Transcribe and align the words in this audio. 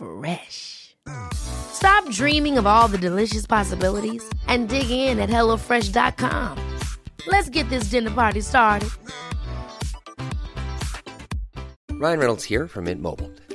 Fresh. 0.00 0.96
Stop 1.34 2.08
dreaming 2.10 2.56
of 2.56 2.66
all 2.66 2.88
the 2.88 2.96
delicious 2.96 3.46
possibilities 3.46 4.22
and 4.46 4.68
dig 4.68 4.90
in 4.90 5.18
at 5.18 5.28
HelloFresh.com. 5.28 6.78
Let's 7.26 7.50
get 7.50 7.68
this 7.68 7.90
dinner 7.90 8.10
party 8.10 8.40
started. 8.40 8.88
Ryan 11.92 12.18
Reynolds 12.18 12.44
here 12.44 12.66
from 12.66 12.84
Mint 12.84 13.02
Mobile. 13.02 13.30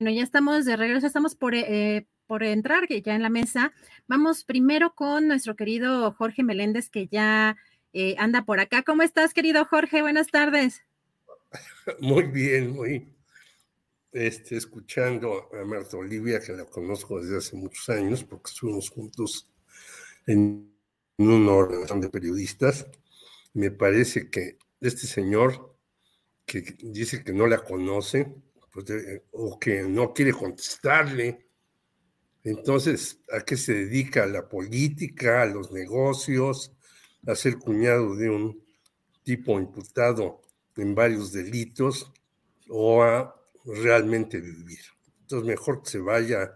Bueno, 0.00 0.14
ya 0.14 0.22
estamos 0.22 0.64
de 0.64 0.76
regreso, 0.76 1.08
estamos 1.08 1.34
por, 1.34 1.56
eh, 1.56 2.06
por 2.28 2.44
entrar 2.44 2.86
ya 2.88 3.16
en 3.16 3.22
la 3.22 3.30
mesa. 3.30 3.72
Vamos 4.06 4.44
primero 4.44 4.94
con 4.94 5.26
nuestro 5.26 5.56
querido 5.56 6.12
Jorge 6.12 6.44
Meléndez, 6.44 6.88
que 6.88 7.08
ya 7.08 7.56
eh, 7.92 8.14
anda 8.16 8.44
por 8.44 8.60
acá. 8.60 8.84
¿Cómo 8.84 9.02
estás, 9.02 9.34
querido 9.34 9.64
Jorge? 9.64 10.00
Buenas 10.02 10.28
tardes. 10.28 10.82
Muy 12.00 12.24
bien, 12.24 12.76
muy 12.76 13.12
este, 14.12 14.56
escuchando 14.56 15.48
a 15.52 15.64
Marta 15.64 15.96
Olivia, 15.96 16.38
que 16.38 16.52
la 16.52 16.64
conozco 16.66 17.20
desde 17.20 17.38
hace 17.38 17.56
muchos 17.56 17.88
años, 17.88 18.22
porque 18.22 18.50
estuvimos 18.50 18.90
juntos 18.90 19.50
en 20.26 20.72
una 21.16 21.52
organización 21.52 22.02
de 22.02 22.10
periodistas. 22.10 22.86
Me 23.52 23.72
parece 23.72 24.30
que 24.30 24.58
este 24.80 25.08
señor 25.08 25.76
que 26.46 26.76
dice 26.82 27.24
que 27.24 27.32
no 27.32 27.46
la 27.46 27.64
conoce, 27.64 28.34
pues 28.84 28.86
de- 28.86 29.24
o 29.32 29.58
que 29.58 29.82
no 29.82 30.12
quiere 30.14 30.32
contestarle, 30.32 31.46
entonces, 32.44 33.20
¿a 33.32 33.40
qué 33.40 33.56
se 33.56 33.74
dedica? 33.74 34.22
¿A 34.22 34.26
la 34.26 34.48
política, 34.48 35.42
a 35.42 35.46
los 35.46 35.72
negocios, 35.72 36.72
a 37.26 37.34
ser 37.34 37.58
cuñado 37.58 38.14
de 38.14 38.30
un 38.30 38.64
tipo 39.24 39.58
imputado 39.58 40.42
en 40.76 40.94
varios 40.94 41.32
delitos 41.32 42.12
o 42.68 43.02
a 43.02 43.34
realmente 43.64 44.40
vivir? 44.40 44.80
Entonces, 45.22 45.46
mejor 45.48 45.82
que 45.82 45.90
se 45.90 45.98
vaya 45.98 46.54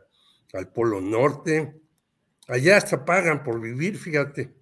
al 0.53 0.73
Polo 0.73 1.01
Norte. 1.01 1.81
Allá 2.49 2.77
hasta 2.77 3.05
pagan 3.05 3.43
por 3.43 3.61
vivir, 3.61 3.99
fíjate. 3.99 4.55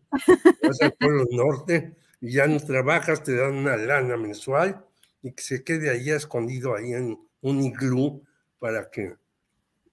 Vas 0.62 0.80
al 0.82 0.94
Polo 0.94 1.26
Norte 1.30 1.96
y 2.20 2.32
ya 2.32 2.46
no 2.46 2.58
trabajas, 2.60 3.22
te 3.22 3.36
dan 3.36 3.54
una 3.54 3.76
lana 3.76 4.16
mensual 4.16 4.84
y 5.22 5.32
que 5.32 5.42
se 5.42 5.64
quede 5.64 5.90
allá 5.90 6.16
escondido 6.16 6.74
ahí 6.74 6.92
en 6.94 7.18
un 7.42 7.62
iglú 7.62 8.24
para 8.58 8.90
que 8.90 9.14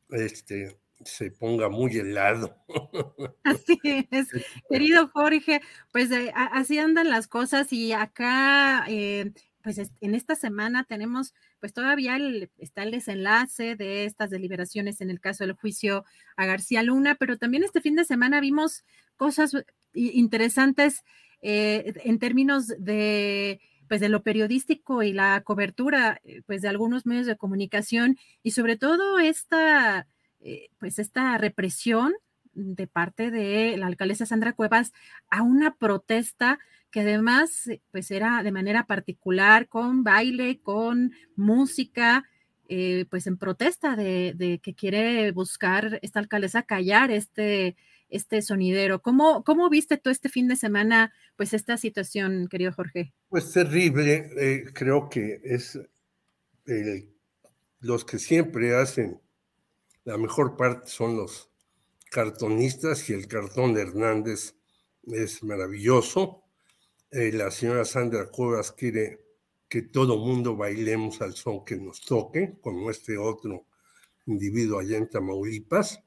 este, 0.09 0.77
se 1.03 1.31
ponga 1.31 1.69
muy 1.69 1.95
helado. 1.97 2.55
Así 3.43 3.79
es, 3.83 4.27
querido 4.69 5.07
Jorge, 5.09 5.61
pues 5.91 6.11
eh, 6.11 6.31
así 6.35 6.79
andan 6.79 7.09
las 7.09 7.27
cosas 7.27 7.71
y 7.71 7.93
acá, 7.93 8.85
eh, 8.89 9.31
pues 9.63 9.77
es- 9.77 9.91
en 10.01 10.15
esta 10.15 10.35
semana 10.35 10.83
tenemos, 10.83 11.33
pues 11.59 11.73
todavía 11.73 12.15
el- 12.15 12.49
está 12.57 12.83
el 12.83 12.91
desenlace 12.91 13.75
de 13.75 14.05
estas 14.05 14.29
deliberaciones 14.29 15.01
en 15.01 15.09
el 15.09 15.19
caso 15.19 15.43
del 15.45 15.53
juicio 15.53 16.03
a 16.35 16.45
García 16.45 16.83
Luna, 16.83 17.15
pero 17.15 17.37
también 17.37 17.63
este 17.63 17.81
fin 17.81 17.95
de 17.95 18.05
semana 18.05 18.39
vimos 18.41 18.83
cosas 19.15 19.53
i- 19.93 20.19
interesantes 20.19 21.03
eh, 21.41 21.93
en 22.03 22.17
términos 22.19 22.67
de 22.79 23.61
pues 23.87 24.01
de 24.01 24.09
lo 24.09 24.23
periodístico 24.23 25.03
y 25.03 25.13
la 25.13 25.41
cobertura 25.41 26.19
eh, 26.23 26.41
pues 26.45 26.61
de 26.61 26.67
algunos 26.69 27.05
medios 27.05 27.25
de 27.25 27.37
comunicación 27.37 28.17
y 28.43 28.51
sobre 28.51 28.77
todo 28.77 29.19
esta 29.19 30.07
eh, 30.39 30.69
pues 30.79 30.99
esta 30.99 31.37
represión 31.37 32.13
de 32.53 32.87
parte 32.87 33.31
de 33.31 33.77
la 33.77 33.87
alcaldesa 33.87 34.25
Sandra 34.25 34.53
Cuevas 34.53 34.93
a 35.29 35.43
una 35.43 35.75
protesta 35.75 36.59
que 36.91 37.01
además 37.01 37.67
eh, 37.67 37.81
pues 37.91 38.11
era 38.11 38.43
de 38.43 38.51
manera 38.51 38.85
particular 38.85 39.67
con 39.67 40.03
baile, 40.03 40.59
con 40.61 41.13
música, 41.35 42.23
pues 43.09 43.27
en 43.27 43.37
protesta 43.37 43.95
de, 43.95 44.33
de 44.35 44.59
que 44.59 44.73
quiere 44.75 45.31
buscar 45.31 45.99
esta 46.01 46.19
alcaldesa 46.19 46.63
callar 46.63 47.11
este, 47.11 47.77
este 48.09 48.41
sonidero. 48.41 49.01
¿Cómo, 49.01 49.43
¿Cómo 49.43 49.69
viste 49.69 49.97
tú 49.97 50.09
este 50.09 50.29
fin 50.29 50.47
de 50.47 50.55
semana 50.55 51.13
pues 51.35 51.53
esta 51.53 51.77
situación, 51.77 52.47
querido 52.49 52.71
Jorge? 52.73 53.13
Pues 53.29 53.51
terrible, 53.51 54.29
eh, 54.37 54.65
creo 54.73 55.09
que 55.09 55.39
es 55.43 55.79
el- 56.65 57.09
los 57.79 58.05
que 58.05 58.19
siempre 58.19 58.75
hacen 58.75 59.21
la 60.05 60.17
mejor 60.17 60.55
parte 60.57 60.89
son 60.89 61.17
los 61.17 61.49
cartonistas 62.11 63.09
y 63.09 63.13
el 63.13 63.27
cartón 63.27 63.73
de 63.73 63.81
Hernández 63.81 64.55
es 65.03 65.43
maravilloso. 65.43 66.43
Eh, 67.11 67.31
la 67.33 67.51
señora 67.51 67.85
Sandra 67.85 68.29
Cuevas 68.29 68.71
quiere 68.71 69.21
que 69.69 69.81
todo 69.81 70.17
mundo 70.17 70.55
bailemos 70.55 71.21
al 71.21 71.33
son 71.33 71.65
que 71.65 71.75
nos 71.77 72.01
toque, 72.01 72.57
como 72.61 72.89
este 72.89 73.17
otro 73.17 73.65
individuo 74.25 74.79
allá 74.79 74.97
en 74.97 75.09
Tamaulipas. 75.09 75.99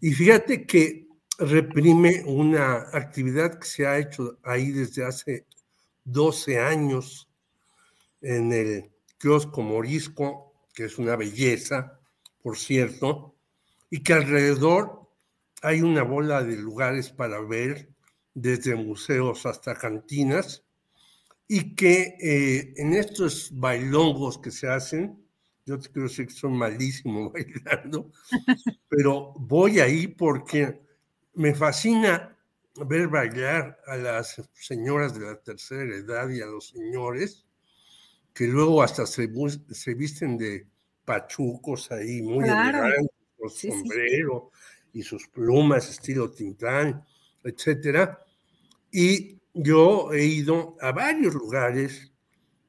Y 0.00 0.12
fíjate 0.12 0.66
que 0.66 1.07
reprime 1.38 2.24
una 2.26 2.88
actividad 2.92 3.58
que 3.58 3.66
se 3.66 3.86
ha 3.86 3.98
hecho 3.98 4.38
ahí 4.42 4.72
desde 4.72 5.04
hace 5.04 5.46
12 6.04 6.58
años 6.58 7.28
en 8.20 8.52
el 8.52 8.90
kiosco 9.18 9.62
Morisco, 9.62 10.54
que 10.74 10.86
es 10.86 10.98
una 10.98 11.16
belleza, 11.16 12.00
por 12.42 12.58
cierto, 12.58 13.36
y 13.90 14.02
que 14.02 14.14
alrededor 14.14 15.08
hay 15.62 15.80
una 15.82 16.02
bola 16.02 16.42
de 16.42 16.56
lugares 16.56 17.10
para 17.10 17.40
ver, 17.40 17.88
desde 18.34 18.74
museos 18.74 19.46
hasta 19.46 19.74
cantinas, 19.74 20.64
y 21.48 21.74
que 21.74 22.16
eh, 22.20 22.74
en 22.76 22.94
estos 22.94 23.50
bailongos 23.52 24.38
que 24.38 24.50
se 24.50 24.68
hacen, 24.68 25.24
yo 25.64 25.78
te 25.78 25.90
quiero 25.90 26.08
que 26.08 26.30
son 26.30 26.56
malísimos 26.56 27.32
bailando, 27.32 28.10
pero 28.88 29.34
voy 29.38 29.80
ahí 29.80 30.08
porque 30.08 30.87
me 31.38 31.54
fascina 31.54 32.36
ver 32.84 33.06
bailar 33.06 33.80
a 33.86 33.96
las 33.96 34.42
señoras 34.52 35.14
de 35.14 35.24
la 35.24 35.40
tercera 35.40 35.94
edad 35.94 36.28
y 36.30 36.40
a 36.40 36.46
los 36.46 36.68
señores 36.70 37.46
que 38.34 38.48
luego 38.48 38.82
hasta 38.82 39.06
se, 39.06 39.28
visten 39.94 40.36
de 40.36 40.66
pachucos 41.04 41.92
ahí, 41.92 42.22
muy 42.22 42.44
Claro. 42.44 42.78
elegantes, 42.78 43.10
con 43.36 43.50
sí. 43.50 43.70
sombrero 43.70 44.50
y 44.92 45.02
sus 45.02 45.28
plumas 45.28 45.88
estilo 45.88 46.28
Tintán, 46.30 47.04
etcétera. 47.44 48.20
Y 48.90 49.38
yo 49.54 50.12
he 50.12 50.24
ido 50.24 50.76
a 50.80 50.90
varios 50.90 51.34
lugares, 51.34 52.12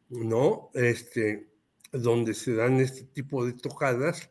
¿no? 0.10 0.70
Este, 0.76 1.50
donde 1.92 2.36
se 2.36 2.54
dan 2.54 2.80
este 2.80 3.04
tipo 3.04 3.46
de 3.46 3.54
tocadas 3.54 4.30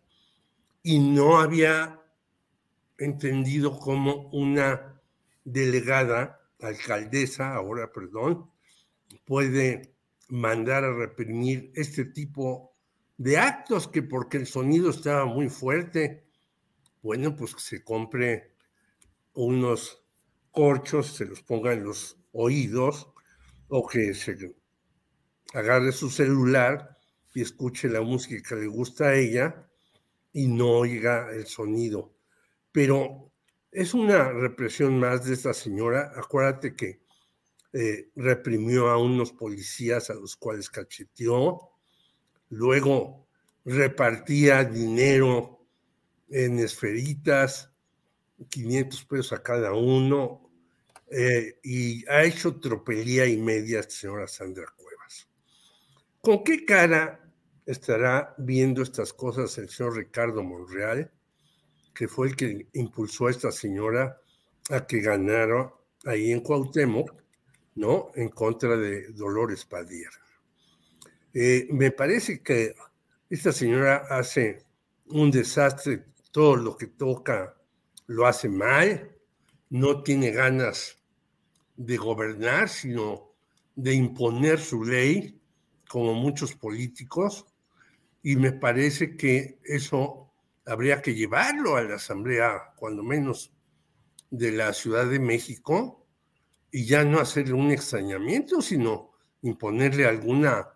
y 0.84 1.00
no 1.00 1.40
había 1.40 1.97
entendido 2.98 3.78
cómo 3.78 4.28
una 4.32 5.00
delegada, 5.44 6.40
alcaldesa, 6.60 7.54
ahora 7.54 7.92
perdón, 7.92 8.50
puede 9.24 9.94
mandar 10.28 10.84
a 10.84 10.94
reprimir 10.94 11.72
este 11.74 12.04
tipo 12.04 12.72
de 13.16 13.38
actos 13.38 13.88
que 13.88 14.02
porque 14.02 14.36
el 14.36 14.46
sonido 14.46 14.90
estaba 14.90 15.24
muy 15.24 15.48
fuerte, 15.48 16.26
bueno, 17.02 17.34
pues 17.36 17.54
que 17.54 17.60
se 17.60 17.84
compre 17.84 18.54
unos 19.34 20.04
corchos, 20.50 21.14
se 21.14 21.24
los 21.24 21.42
ponga 21.42 21.72
en 21.72 21.84
los 21.84 22.18
oídos 22.32 23.08
o 23.68 23.86
que 23.86 24.14
se 24.14 24.36
agarre 25.54 25.92
su 25.92 26.10
celular 26.10 26.98
y 27.34 27.42
escuche 27.42 27.88
la 27.88 28.00
música 28.00 28.42
que 28.46 28.56
le 28.56 28.66
gusta 28.66 29.08
a 29.08 29.14
ella 29.14 29.68
y 30.32 30.48
no 30.48 30.70
oiga 30.70 31.30
el 31.32 31.46
sonido. 31.46 32.17
Pero 32.72 33.32
es 33.70 33.94
una 33.94 34.32
represión 34.32 34.98
más 34.98 35.24
de 35.24 35.34
esta 35.34 35.54
señora. 35.54 36.12
Acuérdate 36.16 36.74
que 36.74 37.00
eh, 37.72 38.10
reprimió 38.16 38.88
a 38.88 38.98
unos 38.98 39.32
policías 39.32 40.10
a 40.10 40.14
los 40.14 40.36
cuales 40.36 40.70
cacheteó, 40.70 41.72
luego 42.48 43.28
repartía 43.64 44.64
dinero 44.64 45.66
en 46.30 46.58
esferitas, 46.58 47.70
500 48.48 49.04
pesos 49.04 49.32
a 49.32 49.42
cada 49.42 49.74
uno, 49.74 50.50
eh, 51.10 51.58
y 51.62 52.08
ha 52.08 52.24
hecho 52.24 52.58
tropelía 52.58 53.26
y 53.26 53.36
media 53.36 53.82
señora 53.82 54.26
Sandra 54.26 54.66
Cuevas. 54.76 55.28
¿Con 56.20 56.44
qué 56.44 56.64
cara 56.64 57.30
estará 57.66 58.34
viendo 58.38 58.82
estas 58.82 59.12
cosas 59.12 59.56
el 59.58 59.68
señor 59.68 59.96
Ricardo 59.96 60.42
Monreal, 60.42 61.12
que 61.98 62.06
fue 62.06 62.28
el 62.28 62.36
que 62.36 62.68
impulsó 62.74 63.26
a 63.26 63.32
esta 63.32 63.50
señora 63.50 64.20
a 64.70 64.86
que 64.86 65.00
ganara 65.00 65.74
ahí 66.04 66.30
en 66.30 66.38
Cuauhtémoc, 66.38 67.12
¿no? 67.74 68.12
En 68.14 68.28
contra 68.28 68.76
de 68.76 69.08
Dolores 69.08 69.64
Padilla. 69.64 70.08
Eh, 71.34 71.66
me 71.72 71.90
parece 71.90 72.40
que 72.40 72.76
esta 73.28 73.50
señora 73.50 74.06
hace 74.10 74.64
un 75.06 75.32
desastre, 75.32 76.04
todo 76.30 76.54
lo 76.54 76.76
que 76.76 76.86
toca 76.86 77.56
lo 78.06 78.28
hace 78.28 78.48
mal, 78.48 79.10
no 79.70 80.04
tiene 80.04 80.30
ganas 80.30 80.98
de 81.76 81.96
gobernar, 81.96 82.68
sino 82.68 83.32
de 83.74 83.94
imponer 83.94 84.60
su 84.60 84.84
ley, 84.84 85.36
como 85.88 86.14
muchos 86.14 86.54
políticos, 86.54 87.44
y 88.22 88.36
me 88.36 88.52
parece 88.52 89.16
que 89.16 89.58
eso 89.64 90.27
habría 90.68 91.00
que 91.02 91.14
llevarlo 91.14 91.76
a 91.76 91.82
la 91.82 91.96
Asamblea, 91.96 92.74
cuando 92.76 93.02
menos 93.02 93.52
de 94.30 94.52
la 94.52 94.72
Ciudad 94.72 95.06
de 95.06 95.18
México, 95.18 96.06
y 96.70 96.84
ya 96.84 97.04
no 97.04 97.18
hacerle 97.18 97.54
un 97.54 97.70
extrañamiento, 97.70 98.60
sino 98.60 99.12
imponerle 99.42 100.06
alguna 100.06 100.68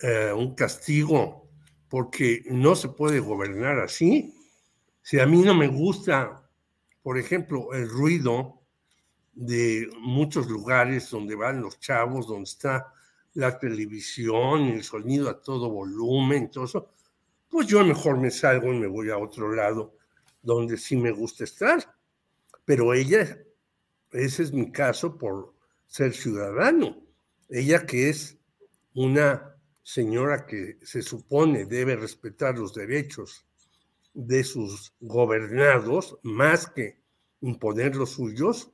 eh, 0.00 0.32
un 0.34 0.54
castigo, 0.54 1.50
porque 1.88 2.42
no 2.46 2.74
se 2.74 2.88
puede 2.88 3.20
gobernar 3.20 3.78
así. 3.78 4.34
Si 5.02 5.20
a 5.20 5.26
mí 5.26 5.42
no 5.42 5.54
me 5.54 5.68
gusta, 5.68 6.48
por 7.02 7.18
ejemplo, 7.18 7.72
el 7.72 7.88
ruido 7.88 8.62
de 9.32 9.88
muchos 10.00 10.48
lugares 10.48 11.10
donde 11.10 11.34
van 11.34 11.60
los 11.60 11.78
chavos, 11.78 12.26
donde 12.26 12.44
está 12.44 12.92
la 13.34 13.58
televisión, 13.58 14.62
el 14.62 14.82
sonido 14.82 15.28
a 15.28 15.40
todo 15.40 15.70
volumen, 15.70 16.50
todo 16.50 16.64
eso, 16.64 16.90
pues 17.48 17.66
yo 17.66 17.84
mejor 17.84 18.18
me 18.18 18.30
salgo 18.30 18.72
y 18.72 18.78
me 18.78 18.86
voy 18.86 19.10
a 19.10 19.18
otro 19.18 19.52
lado 19.54 19.96
donde 20.42 20.76
sí 20.76 20.96
me 20.96 21.10
gusta 21.10 21.44
estar. 21.44 21.94
Pero 22.64 22.92
ella, 22.94 23.38
ese 24.12 24.42
es 24.42 24.52
mi 24.52 24.70
caso 24.70 25.16
por 25.16 25.54
ser 25.86 26.12
ciudadano. 26.12 27.02
Ella 27.48 27.86
que 27.86 28.10
es 28.10 28.38
una 28.94 29.56
señora 29.82 30.44
que 30.46 30.78
se 30.82 31.02
supone 31.02 31.64
debe 31.64 31.96
respetar 31.96 32.58
los 32.58 32.74
derechos 32.74 33.46
de 34.12 34.44
sus 34.44 34.92
gobernados 35.00 36.18
más 36.22 36.66
que 36.66 37.00
imponer 37.40 37.96
los 37.96 38.10
suyos, 38.10 38.70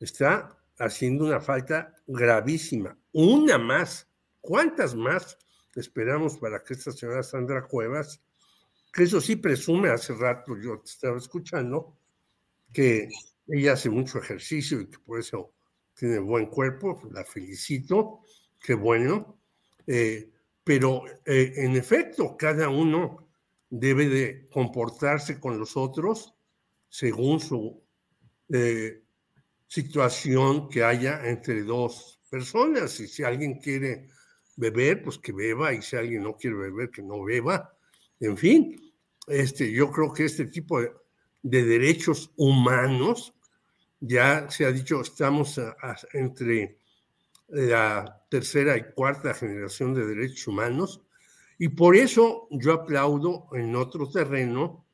está 0.00 0.56
haciendo 0.78 1.24
una 1.24 1.40
falta 1.40 1.94
gravísima. 2.06 2.96
Una 3.12 3.58
más. 3.58 4.08
¿Cuántas 4.40 4.94
más 4.94 5.38
esperamos 5.80 6.38
para 6.38 6.62
que 6.62 6.74
esta 6.74 6.92
señora 6.92 7.22
Sandra 7.22 7.66
Cuevas, 7.66 8.22
que 8.92 9.04
eso 9.04 9.20
sí 9.20 9.36
presume, 9.36 9.90
hace 9.90 10.14
rato 10.14 10.56
yo 10.56 10.80
te 10.80 10.90
estaba 10.90 11.18
escuchando, 11.18 11.98
que 12.72 13.08
ella 13.48 13.72
hace 13.72 13.90
mucho 13.90 14.18
ejercicio 14.18 14.80
y 14.80 14.86
que 14.86 14.98
por 14.98 15.18
eso 15.18 15.52
tiene 15.94 16.18
buen 16.18 16.46
cuerpo, 16.46 17.00
la 17.12 17.24
felicito, 17.24 18.20
qué 18.60 18.74
bueno, 18.74 19.38
eh, 19.86 20.30
pero 20.64 21.04
eh, 21.26 21.52
en 21.56 21.76
efecto, 21.76 22.36
cada 22.36 22.68
uno 22.68 23.28
debe 23.68 24.08
de 24.08 24.48
comportarse 24.48 25.38
con 25.38 25.58
los 25.58 25.76
otros 25.76 26.34
según 26.88 27.40
su 27.40 27.82
eh, 28.48 29.02
situación 29.66 30.68
que 30.68 30.84
haya 30.84 31.28
entre 31.28 31.62
dos 31.62 32.20
personas. 32.30 32.98
Y 33.00 33.08
si 33.08 33.24
alguien 33.24 33.58
quiere 33.58 34.08
beber, 34.56 35.02
pues 35.02 35.18
que 35.18 35.32
beba, 35.32 35.72
y 35.72 35.82
si 35.82 35.96
alguien 35.96 36.22
no 36.22 36.36
quiere 36.36 36.56
beber, 36.56 36.90
que 36.90 37.02
no 37.02 37.22
beba. 37.22 37.76
En 38.20 38.36
fin, 38.36 38.92
este, 39.26 39.70
yo 39.72 39.90
creo 39.90 40.12
que 40.12 40.24
este 40.24 40.46
tipo 40.46 40.80
de, 40.80 40.92
derechos 41.42 42.32
humanos, 42.36 43.34
ya 44.00 44.50
se 44.50 44.64
ha 44.64 44.72
dicho, 44.72 45.00
estamos 45.00 45.60
entre 46.12 46.78
la 47.48 48.24
tercera 48.30 48.76
y 48.76 48.92
cuarta 48.94 49.34
generación 49.34 49.94
de 49.94 50.06
derechos 50.06 50.46
humanos, 50.46 51.02
y 51.58 51.68
por 51.68 51.96
eso 51.96 52.48
yo 52.50 52.72
aplaudo 52.72 53.48
en 53.52 53.76
otro 53.76 54.10
terreno 54.10 54.84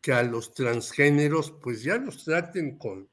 que 0.00 0.12
a 0.12 0.22
los 0.22 0.52
transgéneros 0.52 1.52
pues 1.62 1.82
ya 1.82 1.96
los 1.96 2.24
traten 2.24 2.78
con, 2.78 3.08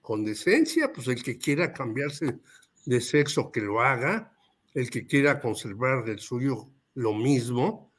con 0.00 0.24
decencia, 0.24 0.92
pues 0.92 1.06
el 1.08 1.22
que 1.22 1.38
quiera 1.38 1.72
cambiarse 1.72 2.40
de 2.86 3.00
sexo 3.00 3.52
que 3.52 3.60
lo 3.60 3.80
haga, 3.80 4.29
el 4.74 4.90
que 4.90 5.06
quiera 5.06 5.40
conservar 5.40 6.04
del 6.04 6.20
suyo 6.20 6.68
lo 6.94 7.12
mismo, 7.12 7.92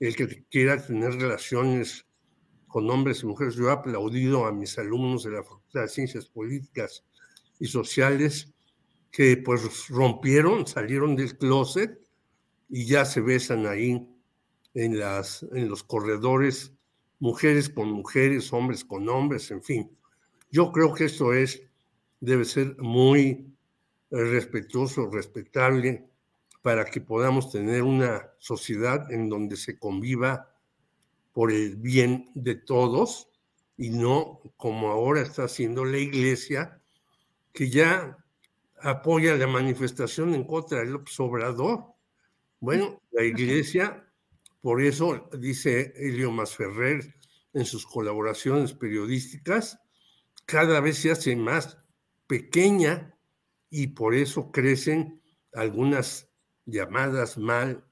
el 0.00 0.16
que 0.16 0.44
quiera 0.50 0.84
tener 0.84 1.14
relaciones 1.14 2.06
con 2.66 2.90
hombres 2.90 3.22
y 3.22 3.26
mujeres. 3.26 3.54
Yo 3.54 3.68
he 3.68 3.72
aplaudido 3.72 4.46
a 4.46 4.52
mis 4.52 4.78
alumnos 4.78 5.24
de 5.24 5.30
la 5.30 5.42
Facultad 5.42 5.82
de 5.82 5.88
Ciencias 5.88 6.26
Políticas 6.26 7.04
y 7.58 7.66
Sociales 7.66 8.52
que 9.10 9.36
pues 9.36 9.88
rompieron, 9.88 10.66
salieron 10.66 11.14
del 11.14 11.36
closet 11.36 12.00
y 12.68 12.86
ya 12.86 13.04
se 13.04 13.20
besan 13.20 13.66
ahí 13.66 14.08
en, 14.74 14.98
las, 14.98 15.42
en 15.52 15.68
los 15.68 15.84
corredores, 15.84 16.72
mujeres 17.18 17.68
con 17.68 17.92
mujeres, 17.92 18.52
hombres 18.52 18.84
con 18.84 19.08
hombres, 19.08 19.50
en 19.50 19.62
fin. 19.62 19.90
Yo 20.50 20.72
creo 20.72 20.94
que 20.94 21.04
esto 21.04 21.34
es, 21.34 21.62
debe 22.20 22.44
ser 22.44 22.76
muy 22.78 23.46
respetuoso, 24.10 25.10
respetable, 25.10 26.08
para 26.62 26.84
que 26.84 27.00
podamos 27.00 27.50
tener 27.50 27.82
una 27.82 28.30
sociedad 28.38 29.10
en 29.12 29.28
donde 29.28 29.56
se 29.56 29.78
conviva 29.78 30.48
por 31.32 31.50
el 31.50 31.76
bien 31.76 32.30
de 32.34 32.54
todos 32.54 33.28
y 33.76 33.90
no 33.90 34.40
como 34.56 34.90
ahora 34.90 35.22
está 35.22 35.44
haciendo 35.44 35.84
la 35.84 35.98
iglesia, 35.98 36.80
que 37.52 37.68
ya 37.68 38.16
apoya 38.80 39.36
la 39.36 39.46
manifestación 39.46 40.34
en 40.34 40.44
contra 40.44 40.80
del 40.80 41.00
Obrador. 41.18 41.94
Bueno, 42.60 43.00
la 43.10 43.24
iglesia, 43.24 44.08
por 44.60 44.82
eso 44.82 45.28
dice 45.38 45.92
Elio 45.96 46.30
Masferrer 46.30 47.16
en 47.54 47.64
sus 47.64 47.86
colaboraciones 47.86 48.72
periodísticas, 48.72 49.78
cada 50.46 50.80
vez 50.80 50.98
se 50.98 51.10
hace 51.10 51.34
más 51.34 51.78
pequeña 52.26 53.16
y 53.68 53.88
por 53.88 54.14
eso 54.14 54.52
crecen 54.52 55.20
algunas 55.54 56.31
llamadas 56.66 57.38
mal 57.38 57.84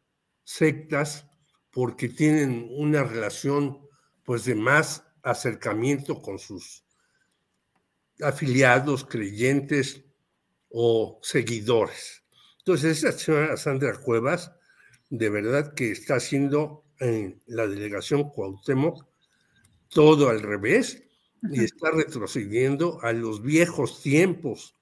sectas 0.44 1.26
porque 1.70 2.08
tienen 2.08 2.68
una 2.70 3.04
relación 3.04 3.80
pues 4.24 4.44
de 4.44 4.54
más 4.54 5.04
acercamiento 5.22 6.20
con 6.20 6.38
sus 6.38 6.84
afiliados, 8.20 9.04
creyentes, 9.04 10.04
o 10.70 11.18
seguidores. 11.22 12.22
Entonces, 12.58 12.98
esa 12.98 13.12
señora 13.12 13.56
Sandra 13.56 13.98
Cuevas, 13.98 14.52
de 15.08 15.28
verdad 15.28 15.74
que 15.74 15.90
está 15.90 16.16
haciendo 16.16 16.84
en 17.00 17.42
la 17.46 17.66
delegación 17.66 18.30
Cuauhtémoc 18.30 19.06
todo 19.88 20.28
al 20.28 20.40
revés 20.40 21.02
y 21.50 21.64
está 21.64 21.90
retrocediendo 21.90 23.00
a 23.02 23.12
los 23.12 23.42
viejos 23.42 24.02
tiempos 24.02 24.76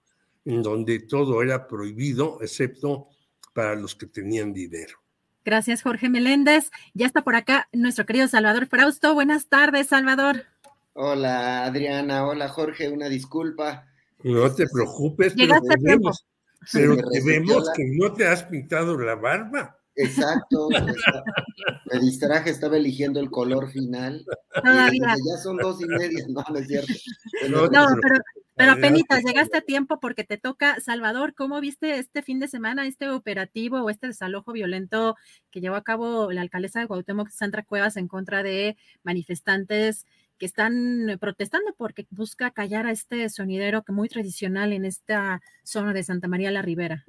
en 0.45 0.62
donde 0.62 0.99
todo 1.00 1.42
era 1.42 1.66
prohibido, 1.66 2.38
excepto 2.42 3.09
para 3.52 3.75
los 3.75 3.95
que 3.95 4.07
tenían 4.07 4.52
dinero. 4.52 4.99
Gracias, 5.45 5.83
Jorge 5.83 6.09
Meléndez. 6.09 6.71
Ya 6.95 7.07
está 7.07 7.23
por 7.23 7.35
acá 7.35 7.69
nuestro 7.73 8.05
querido 8.05 8.28
Salvador 8.28 8.67
Frausto. 8.67 9.14
Buenas 9.14 9.49
tardes, 9.49 9.87
Salvador. 9.88 10.45
Hola, 10.93 11.64
Adriana. 11.64 12.26
Hola, 12.26 12.49
Jorge. 12.49 12.88
Una 12.88 13.09
disculpa. 13.09 13.87
No 14.25 14.52
te 14.55 14.67
preocupes, 14.69 15.33
pero, 15.37 15.55
vemos, 15.81 16.26
pero 16.73 16.97
te 16.97 17.23
vemos 17.23 17.71
que 17.75 17.85
no 17.87 18.12
te 18.12 18.26
has 18.26 18.43
pintado 18.43 18.99
la 18.99 19.14
barba. 19.14 19.77
Exacto, 19.99 20.69
me 21.93 21.99
distraje, 22.00 22.50
estaba 22.50 22.76
eligiendo 22.76 23.21
el 23.21 23.31
color 23.31 23.71
final. 23.71 24.25
Todavía. 24.62 25.14
Ya 25.26 25.37
son 25.43 25.57
dos 25.59 25.81
y 25.81 25.87
media, 25.87 26.25
no, 26.28 26.45
no 26.49 26.59
es 26.59 26.67
cierto. 26.67 26.93
no, 27.50 27.69
pero 27.71 28.23
Pero 28.59 28.73
apenas 28.73 29.02
llegaste 29.25 29.59
a 29.59 29.61
tiempo 29.61 30.00
porque 30.00 30.25
te 30.25 30.37
toca, 30.37 30.81
Salvador, 30.81 31.33
¿cómo 31.35 31.61
viste 31.61 31.97
este 31.99 32.23
fin 32.23 32.40
de 32.40 32.49
semana, 32.49 32.88
este 32.88 33.09
operativo 33.09 33.78
o 33.78 33.88
este 33.88 34.09
desalojo 34.09 34.52
violento 34.52 35.14
que 35.52 35.61
llevó 35.61 35.76
a 35.76 35.85
cabo 35.85 36.33
la 36.33 36.40
alcaldesa 36.40 36.81
de 36.81 36.87
Guautemoc, 36.87 37.31
Sandra 37.31 37.62
Cuevas, 37.62 37.97
en 37.97 38.09
contra 38.09 38.43
de 38.43 38.76
manifestantes 39.05 40.07
que 40.38 40.47
están 40.47 41.19
protestando 41.21 41.73
porque 41.76 42.09
busca 42.11 42.50
callar 42.50 42.87
a 42.87 42.90
este 42.90 43.28
sonidero 43.28 43.85
que 43.85 43.93
muy 43.93 44.09
tradicional 44.09 44.73
en 44.73 44.85
esta 44.85 45.40
zona 45.62 45.93
de 45.93 46.02
Santa 46.02 46.26
María 46.26 46.50
la 46.50 46.62
Ribera? 46.62 47.05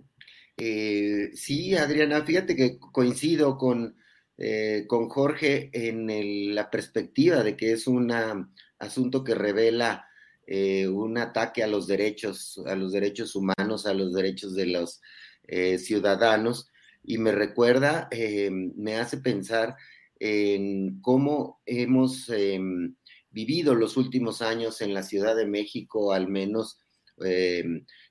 Eh, 0.61 1.31
sí, 1.35 1.73
Adriana, 1.75 2.21
fíjate 2.25 2.53
que 2.53 2.77
coincido 2.77 3.57
con, 3.57 3.95
eh, 4.37 4.83
con 4.87 5.07
Jorge 5.07 5.69
en 5.71 6.53
la 6.53 6.69
perspectiva 6.69 7.43
de 7.43 7.55
que 7.55 7.71
es 7.71 7.87
un 7.87 8.11
asunto 8.77 9.23
que 9.23 9.35
revela 9.35 10.05
eh, 10.45 10.85
un 10.89 11.17
ataque 11.17 11.63
a 11.63 11.67
los 11.67 11.87
derechos, 11.87 12.61
a 12.65 12.75
los 12.75 12.91
derechos 12.91 13.37
humanos, 13.37 13.85
a 13.85 13.93
los 13.93 14.13
derechos 14.13 14.53
de 14.53 14.65
los 14.65 15.01
ciudadanos, 15.77 16.69
y 17.01 17.17
me 17.17 17.31
recuerda, 17.31 18.07
me 18.75 18.97
hace 18.97 19.17
pensar 19.17 19.75
en 20.19 21.01
cómo 21.01 21.59
hemos 21.65 22.31
vivido 23.31 23.73
los 23.73 23.97
últimos 23.97 24.43
años 24.43 24.79
en 24.81 24.93
la 24.93 25.01
Ciudad 25.01 25.35
de 25.35 25.47
México, 25.47 26.13
al 26.13 26.27
menos 26.27 26.77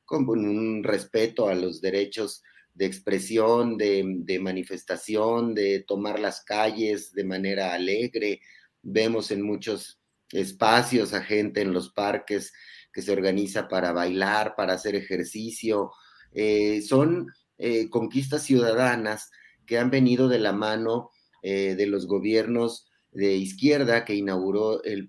con 0.09 0.27
un 0.47 0.83
respeto 0.83 1.49
a 1.49 1.55
los 1.55 1.83
derechos 1.83 2.43
de 2.73 2.87
expresión, 2.87 3.77
de, 3.77 4.39
manifestación, 4.41 5.55
de 5.55 5.81
tomar 5.81 6.19
las 6.19 6.43
calles 6.43 7.13
de 7.13 7.25
manera 7.25 7.75
alegre. 7.75 8.41
Vemos 8.83 9.31
en 9.31 9.43
muchos 9.43 10.01
espacios 10.33 11.13
a 11.13 11.23
gente 11.23 11.61
en 11.61 11.75
los 11.75 11.91
parques 11.91 12.53
que 12.93 13.03
se 13.03 13.13
organiza 13.13 13.69
para 13.69 13.93
bailar, 13.93 14.55
para 14.57 14.73
hacer 14.73 14.95
ejercicio. 14.95 15.93
Eh, 16.33 16.81
son 16.81 17.27
eh, 17.59 17.91
conquistas 17.91 18.45
ciudadanas 18.45 19.31
que 19.67 19.79
han 19.79 19.91
venido 19.91 20.29
de 20.29 20.39
la 20.39 20.53
mano 20.53 21.11
eh, 21.43 21.75
de 21.75 21.87
los 21.87 22.07
gobiernos 22.07 22.87
de 23.11 23.35
izquierda 23.35 24.05
que 24.07 24.15
inauguró 24.15 24.83
el 24.85 25.07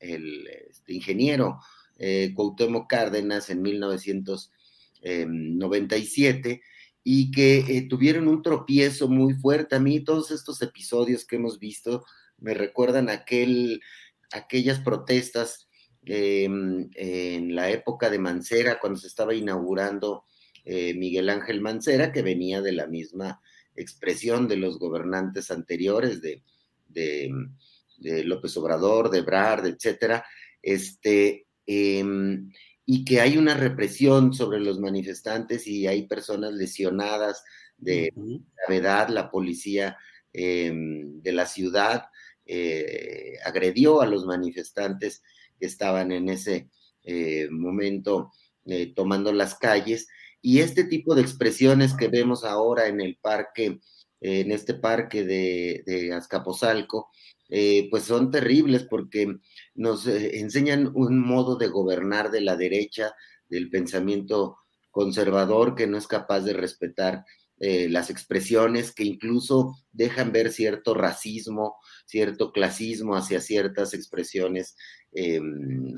este, 0.00 0.92
ingeniero 0.92 1.60
Cuauhtémoc 2.34 2.88
Cárdenas 2.88 3.50
en 3.50 3.62
1997 3.62 6.62
y 7.02 7.30
que 7.30 7.86
tuvieron 7.88 8.28
un 8.28 8.42
tropiezo 8.42 9.08
muy 9.08 9.34
fuerte. 9.34 9.76
A 9.76 9.80
mí 9.80 10.00
todos 10.00 10.30
estos 10.30 10.60
episodios 10.62 11.24
que 11.24 11.36
hemos 11.36 11.58
visto 11.58 12.04
me 12.38 12.54
recuerdan 12.54 13.08
aquel, 13.08 13.80
aquellas 14.32 14.80
protestas 14.80 15.68
em, 16.04 16.88
en 16.94 17.54
la 17.54 17.70
época 17.70 18.10
de 18.10 18.18
Mancera, 18.18 18.78
cuando 18.80 18.98
se 18.98 19.06
estaba 19.06 19.34
inaugurando 19.34 20.24
eh, 20.64 20.94
Miguel 20.94 21.30
Ángel 21.30 21.60
Mancera, 21.60 22.12
que 22.12 22.22
venía 22.22 22.60
de 22.60 22.72
la 22.72 22.86
misma 22.86 23.40
expresión 23.76 24.48
de 24.48 24.56
los 24.56 24.78
gobernantes 24.78 25.50
anteriores, 25.50 26.20
de, 26.20 26.42
de, 26.88 27.30
López 28.24 28.56
Obrador, 28.56 29.10
de 29.10 29.22
Brard, 29.22 29.66
etcétera, 29.66 30.24
este, 30.62 31.46
em, 31.66 32.50
y 32.86 33.04
que 33.04 33.20
hay 33.20 33.36
una 33.36 33.54
represión 33.54 34.34
sobre 34.34 34.60
los 34.60 34.80
manifestantes 34.80 35.66
y 35.66 35.86
hay 35.86 36.06
personas 36.06 36.52
lesionadas 36.54 37.44
de 37.76 38.12
gravedad, 38.56 39.08
la 39.08 39.30
policía 39.30 39.96
em, 40.32 41.20
de 41.22 41.32
la 41.32 41.46
ciudad 41.46 42.04
eh, 42.52 43.38
agredió 43.44 44.00
a 44.00 44.06
los 44.06 44.26
manifestantes 44.26 45.22
que 45.60 45.66
estaban 45.66 46.10
en 46.10 46.28
ese 46.28 46.68
eh, 47.04 47.48
momento 47.48 48.32
eh, 48.66 48.92
tomando 48.92 49.32
las 49.32 49.54
calles. 49.54 50.08
Y 50.42 50.58
este 50.58 50.82
tipo 50.82 51.14
de 51.14 51.22
expresiones 51.22 51.94
que 51.94 52.08
vemos 52.08 52.42
ahora 52.42 52.88
en 52.88 53.00
el 53.00 53.18
parque, 53.18 53.78
en 54.20 54.50
este 54.50 54.74
parque 54.74 55.22
de, 55.24 55.84
de 55.86 56.12
Azcapotzalco, 56.12 57.10
pues 57.90 58.04
son 58.04 58.30
terribles 58.30 58.84
porque 58.88 59.36
nos 59.74 60.06
enseñan 60.06 60.90
un 60.94 61.18
modo 61.20 61.56
de 61.56 61.68
gobernar 61.68 62.30
de 62.30 62.40
la 62.40 62.56
derecha, 62.56 63.12
del 63.48 63.70
pensamiento 63.70 64.58
conservador 64.90 65.74
que 65.74 65.86
no 65.86 65.98
es 65.98 66.06
capaz 66.06 66.40
de 66.40 66.52
respetar 66.52 67.24
las 67.60 68.08
expresiones 68.08 68.90
que 68.90 69.04
incluso 69.04 69.76
dejan 69.92 70.32
ver 70.32 70.50
cierto 70.50 70.94
racismo, 70.94 71.76
cierto 72.06 72.52
clasismo 72.52 73.16
hacia 73.16 73.42
ciertas 73.42 73.92
expresiones 73.92 74.76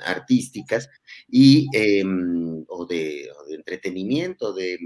artísticas 0.04 0.88
y, 1.28 1.68
o, 2.68 2.86
de, 2.86 3.30
entretenimiento, 3.50 4.52
de, 4.52 4.78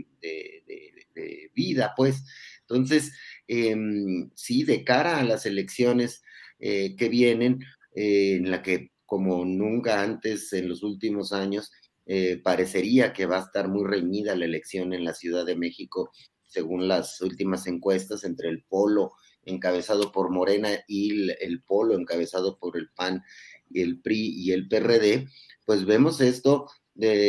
vida, 1.55 1.95
pues. 1.97 2.25
Entonces, 2.61 3.13
em, 3.49 4.31
sí, 4.35 4.65
de 4.65 4.85
cara 4.85 5.19
a 5.19 5.25
las 5.25 5.47
elecciones 5.47 6.23
eh, 6.59 6.97
que 6.97 7.11
vienen, 7.11 7.61
eh, 7.95 8.37
en 8.37 8.51
la 8.51 8.63
que 8.63 8.93
como 9.05 9.45
nunca 9.45 10.03
antes 10.03 10.53
en 10.55 10.69
los 10.69 10.83
últimos 10.83 11.33
años, 11.33 11.71
eh, 12.07 12.41
parecería 12.43 13.13
que 13.13 13.27
va 13.27 13.39
a 13.39 13.45
estar 13.45 13.69
muy 13.69 13.85
reñida 13.85 14.35
la 14.35 14.47
elección 14.47 14.95
en 14.95 15.05
la 15.05 15.13
Ciudad 15.13 15.45
de 15.45 15.55
México, 15.55 16.11
según 16.49 16.89
las 16.89 17.21
últimas 17.21 17.67
encuestas, 17.67 18.25
entre 18.25 18.49
el 18.49 18.65
polo 18.65 19.13
encabezado 19.45 20.11
por 20.13 20.31
Morena 20.31 20.71
y 20.89 21.31
el, 21.41 21.63
Polo 21.63 21.95
encabezado 21.95 22.59
por 22.59 22.77
el 22.77 22.89
PAN 22.97 23.23
y 23.71 23.81
el 23.81 24.01
PRI 24.01 24.35
y 24.37 24.51
el 24.53 24.67
PRD, 24.67 25.29
pues 25.65 25.85
vemos 25.85 26.21
esto 26.21 26.67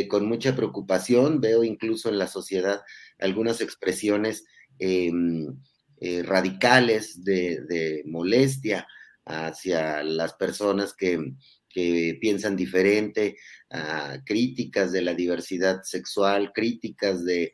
con 0.10 0.25
mucha 0.25 0.55
preocupación, 0.55 1.41
veo 1.41 1.63
incluso 1.63 2.10
en 2.10 2.17
la 2.17 2.25
sociedad 2.25 2.81
algunas 3.19 3.62
expresiones 3.62 4.46
em, 4.79 5.60
radicales 6.24 7.24
de, 7.24 8.01
molestia 8.07 8.88
hacia 9.27 10.03
las 10.03 10.34
personas 10.34 10.93
que, 10.93 11.34
piensan 12.19 12.55
diferente, 12.55 13.38
críticas 14.25 14.91
de 14.91 15.03
la 15.03 15.13
diversidad 15.13 15.84
sexual, 15.84 16.51
críticas 16.51 17.24
de, 17.24 17.53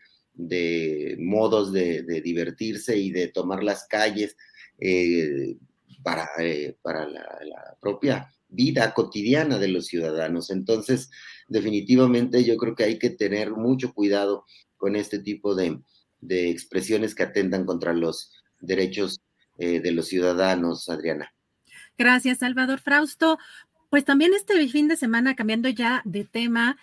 modos 1.19 1.73
de, 1.73 2.21
divertirse 2.23 2.97
y 2.97 3.11
de 3.11 3.27
tomar 3.27 3.63
las 3.63 3.85
calles 3.85 4.37
eh, 4.79 5.57
para, 6.03 6.29
eh, 6.39 6.77
para 6.81 7.07
la, 7.07 7.77
propia 7.81 8.33
vida 8.49 8.93
cotidiana 8.93 9.57
de 9.57 9.67
los 9.67 9.87
ciudadanos. 9.87 10.49
Entonces, 10.51 11.09
definitivamente 11.47 12.43
yo 12.43 12.55
creo 12.57 12.75
que 12.75 12.83
hay 12.83 12.99
que 12.99 13.09
tener 13.09 13.51
mucho 13.51 13.93
cuidado 13.93 14.45
con 14.77 14.95
este 14.95 15.19
tipo 15.19 15.55
de, 15.55 15.79
expresiones 16.29 17.15
que 17.15 17.23
atentan 17.23 17.65
contra 17.65 17.93
los 17.93 18.31
derechos 18.61 19.19
eh, 19.57 19.79
de 19.81 19.91
los 19.91 20.07
ciudadanos, 20.07 20.87
Adriana. 20.89 21.33
Gracias, 21.97 22.39
Salvador 22.39 22.79
Frausto. 22.79 23.37
Pues 23.89 24.05
también 24.05 24.33
este 24.33 24.67
fin 24.67 24.87
de 24.87 24.97
semana, 24.97 25.35
cambiando 25.35 25.69
ya 25.69 26.01
de 26.05 26.23
tema, 26.23 26.77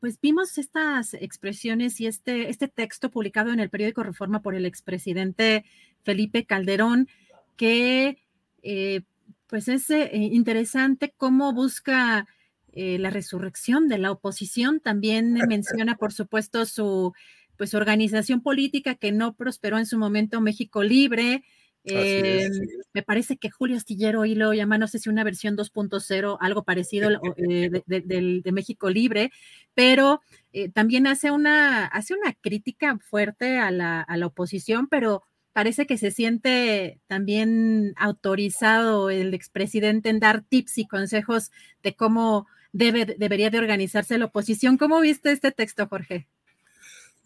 pues 0.00 0.20
vimos 0.20 0.58
estas 0.58 1.14
expresiones 1.14 2.00
y 2.00 2.06
este, 2.06 2.50
este 2.50 2.68
texto 2.68 3.10
publicado 3.10 3.52
en 3.52 3.60
el 3.60 3.70
periódico 3.70 4.02
Reforma 4.02 4.42
por 4.42 4.54
el 4.54 4.66
expresidente 4.66 5.64
Felipe 6.02 6.44
Calderón, 6.44 7.08
que 7.56 8.18
eh, 8.62 9.02
pues 9.46 9.68
es 9.68 9.90
eh, 9.90 10.10
interesante 10.12 11.14
cómo 11.16 11.52
busca 11.52 12.26
eh, 12.72 12.98
la 12.98 13.10
resurrección 13.10 13.88
de 13.88 13.98
la 13.98 14.12
oposición. 14.12 14.80
También 14.80 15.32
menciona, 15.48 15.96
por 15.96 16.12
supuesto, 16.12 16.66
su 16.66 17.12
pues 17.56 17.74
organización 17.74 18.42
política 18.42 18.94
que 18.96 19.12
no 19.12 19.34
prosperó 19.34 19.78
en 19.78 19.86
su 19.86 19.98
momento 19.98 20.40
México 20.40 20.82
Libre, 20.82 21.42
eh, 21.86 22.50
me 22.92 23.02
parece 23.02 23.36
que 23.36 23.50
Julio 23.50 23.76
Astillero 23.76 24.24
y 24.24 24.34
lo 24.34 24.52
llama, 24.52 24.78
no 24.78 24.88
sé 24.88 24.98
si 24.98 25.08
una 25.08 25.24
versión 25.24 25.56
2.0, 25.56 26.36
algo 26.40 26.64
parecido 26.64 27.10
eh, 27.36 27.70
de, 27.86 28.52
México 28.52 28.90
Libre, 28.90 29.30
pero 29.74 30.20
eh, 30.52 30.68
también 30.68 31.06
hace 31.06 31.30
una, 31.30 31.86
hace 31.86 32.14
una 32.14 32.32
crítica 32.32 32.98
fuerte 32.98 33.58
a 33.58 33.70
la, 33.70 34.00
a 34.00 34.16
la, 34.16 34.26
oposición, 34.26 34.88
pero 34.88 35.22
parece 35.52 35.86
que 35.86 35.96
se 35.98 36.10
siente 36.10 37.00
también 37.06 37.94
autorizado 37.96 39.10
el 39.10 39.32
expresidente 39.32 40.10
en 40.10 40.20
dar 40.20 40.42
tips 40.42 40.78
y 40.78 40.86
consejos 40.86 41.50
de 41.82 41.94
cómo 41.94 42.46
debe, 42.72 43.06
debería 43.06 43.50
de 43.50 43.58
organizarse 43.58 44.18
la 44.18 44.26
oposición. 44.26 44.76
¿Cómo 44.76 45.00
viste 45.00 45.32
este 45.32 45.52
texto, 45.52 45.86
Jorge? 45.86 46.26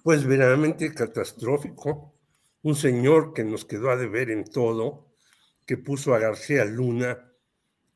Pues 0.02 0.24
verdaderamente 0.24 0.92
catastrófico 0.94 2.14
un 2.62 2.74
señor 2.74 3.32
que 3.32 3.44
nos 3.44 3.64
quedó 3.64 3.90
a 3.90 3.96
deber 3.96 4.30
en 4.30 4.44
todo, 4.44 5.12
que 5.66 5.76
puso 5.76 6.14
a 6.14 6.18
García 6.18 6.64
Luna 6.64 7.32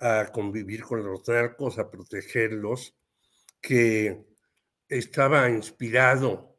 a 0.01 0.31
convivir 0.33 0.83
con 0.83 1.05
los 1.05 1.27
narcos, 1.29 1.79
a 1.79 1.91
protegerlos, 1.91 2.97
que 3.61 4.27
estaba 4.89 5.49
inspirado 5.49 6.59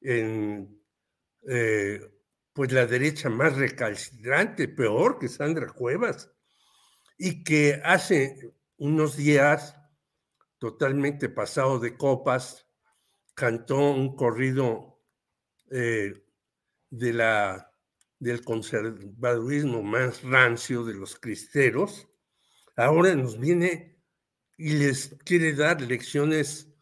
en 0.00 0.80
eh, 1.48 2.00
pues 2.52 2.72
la 2.72 2.86
derecha 2.86 3.28
más 3.28 3.56
recalcitrante, 3.56 4.68
peor 4.68 5.18
que 5.18 5.28
Sandra 5.28 5.66
Cuevas, 5.68 6.30
y 7.18 7.42
que 7.42 7.80
hace 7.84 8.54
unos 8.76 9.16
días 9.16 9.76
totalmente 10.58 11.28
pasado 11.28 11.78
de 11.78 11.96
copas, 11.96 12.66
cantó 13.34 13.90
un 13.90 14.14
corrido 14.14 15.02
eh, 15.70 16.23
del 16.98 18.44
conservadurismo 18.44 19.82
más 19.82 20.22
rancio 20.22 20.84
de 20.84 20.94
los 20.94 21.16
cristeros, 21.16 22.08
ahora 22.76 23.14
nos 23.14 23.38
viene 23.38 23.98
y 24.56 24.74
les 24.74 25.16
quiere 25.24 25.52
dar 25.54 25.80
lecciones 25.80 26.72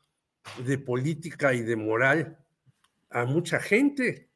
de 0.64 0.78
política 0.78 1.54
y 1.54 1.62
de 1.62 1.76
moral 1.76 2.38
a 3.10 3.24
mucha 3.24 3.60
gente. 3.60 4.30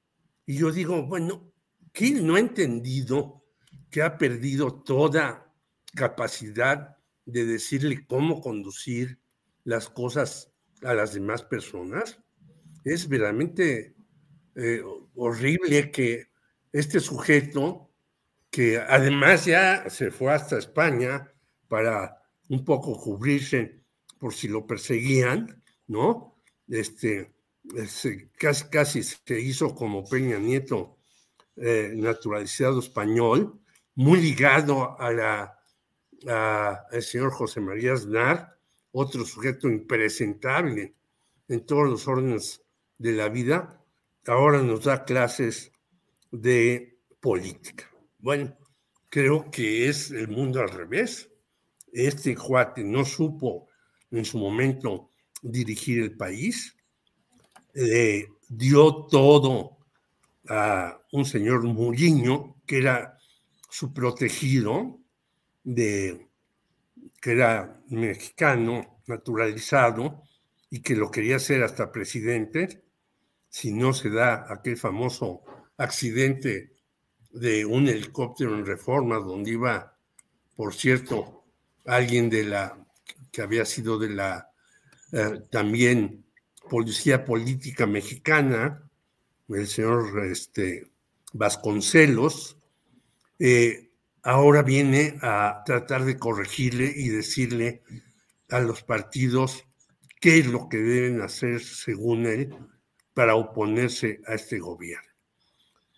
Y 0.47 0.59
yo 0.59 0.71
digo, 0.71 1.07
bueno, 1.07 1.53
¿quién 1.93 2.27
no 2.27 2.37
ha 2.37 2.41
entendido 2.41 3.45
que 3.91 4.03
ha 4.03 4.17
perdido 4.17 4.83
toda 4.83 5.53
capacidad 5.95 6.97
de 7.25 7.45
decirle 7.45 8.07
cómo 8.07 8.41
conducir 8.41 9.21
las 9.65 9.89
cosas 9.89 10.53
a 10.83 10.95
las 10.95 11.13
demás 11.15 11.43
personas? 11.43 12.21
Es 12.85 13.09
verdaderamente 13.09 13.96
eh, 14.57 14.83
horrible 15.15 15.91
que 15.91 16.29
este 16.73 16.99
sujeto, 17.01 17.91
que 18.51 18.79
además 18.79 19.45
ya 19.45 19.89
se 19.91 20.11
fue 20.11 20.33
hasta 20.33 20.59
España 20.59 21.31
para 21.69 22.23
un 22.49 22.65
poco 22.65 22.99
cubrirse 22.99 23.83
por 24.19 24.33
si 24.33 24.49
lo 24.49 24.67
perseguían, 24.67 25.63
¿no? 25.87 26.41
Este, 26.69 27.35
casi, 28.39 28.69
casi 28.71 29.03
se 29.03 29.41
hizo 29.41 29.75
como 29.75 30.09
Peña 30.09 30.39
Nieto 30.39 30.97
eh, 31.57 31.93
naturalizado 31.95 32.81
español, 32.81 33.61
muy 33.95 34.21
ligado 34.21 34.99
a 35.01 35.13
la, 35.13 35.59
al 36.27 37.03
señor 37.03 37.31
José 37.31 37.61
María 37.61 37.93
Aznar, 37.93 38.59
otro 38.93 39.25
sujeto 39.25 39.69
impresentable 39.69 40.95
en 41.49 41.67
todos 41.67 41.89
los 41.89 42.09
órdenes 42.09 42.63
de 42.99 43.13
la 43.13 43.29
vida, 43.29 43.83
ahora 44.27 44.63
nos 44.63 44.85
da 44.85 45.05
clases 45.05 45.73
de 46.31 46.99
política. 47.21 47.91
Bueno, 48.19 48.57
creo 49.09 49.51
que 49.51 49.89
es 49.89 50.11
el 50.11 50.29
mundo 50.29 50.61
al 50.61 50.71
revés. 50.71 51.31
Este 51.93 52.35
cuate 52.35 52.85
no 52.85 53.05
supo 53.05 53.69
en 54.11 54.25
su 54.25 54.39
momento 54.39 55.11
dirigir 55.43 56.03
el 56.03 56.17
país, 56.17 56.77
le 57.75 58.29
dio 58.49 59.07
todo 59.07 59.79
a 60.49 61.01
un 61.13 61.25
señor 61.25 61.65
Muriño, 61.65 62.57
que 62.67 62.79
era 62.79 63.19
su 63.69 63.93
protegido, 63.93 65.01
de, 65.63 66.29
que 67.21 67.33
era 67.33 67.83
mexicano, 67.89 69.03
naturalizado, 69.07 70.23
y 70.71 70.81
que 70.81 70.97
lo 70.97 71.11
quería 71.11 71.37
hacer 71.37 71.63
hasta 71.63 71.93
presidente, 71.93 72.86
si 73.57 73.73
no 73.73 73.95
se 73.95 74.11
da 74.11 74.45
aquel 74.53 74.77
famoso 74.77 75.41
accidente 75.79 76.75
de 77.31 77.65
un 77.65 77.89
helicóptero 77.89 78.55
en 78.55 78.67
reforma, 78.67 79.17
donde 79.17 79.53
iba, 79.53 79.97
por 80.55 80.75
cierto, 80.75 81.47
alguien 81.87 82.29
de 82.29 82.45
la 82.45 82.77
que 83.33 83.41
había 83.41 83.65
sido 83.65 83.99
de 83.99 84.11
la 84.11 84.51
eh, 85.11 85.41
también 85.51 86.27
policía 86.69 87.25
política 87.25 87.87
mexicana, 87.87 88.91
el 89.49 89.67
señor 89.67 90.27
este, 90.27 90.91
Vasconcelos, 91.33 92.59
eh, 93.39 93.91
ahora 94.23 94.61
viene 94.61 95.19
a 95.23 95.63
tratar 95.65 96.05
de 96.05 96.19
corregirle 96.19 96.93
y 96.95 97.09
decirle 97.09 97.81
a 98.51 98.61
los 98.61 98.83
partidos 98.83 99.65
qué 100.21 100.41
es 100.41 100.47
lo 100.47 100.69
que 100.69 100.77
deben 100.77 101.23
hacer 101.23 101.63
según 101.63 102.27
él 102.27 102.55
para 103.17 103.35
oponerse 103.35 104.21
a 104.27 104.35
este 104.35 104.59
gobierno. 104.59 105.09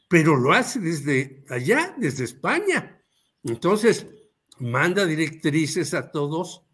Pero 0.09 0.37
lo 0.37 0.53
hace 0.53 0.79
desde 0.79 1.45
allá, 1.49 1.93
desde 1.99 2.23
España. 2.23 3.03
Entonces, 3.43 4.07
manda 4.59 5.05
directrices 5.05 5.95
a 5.95 6.13
todos 6.13 6.69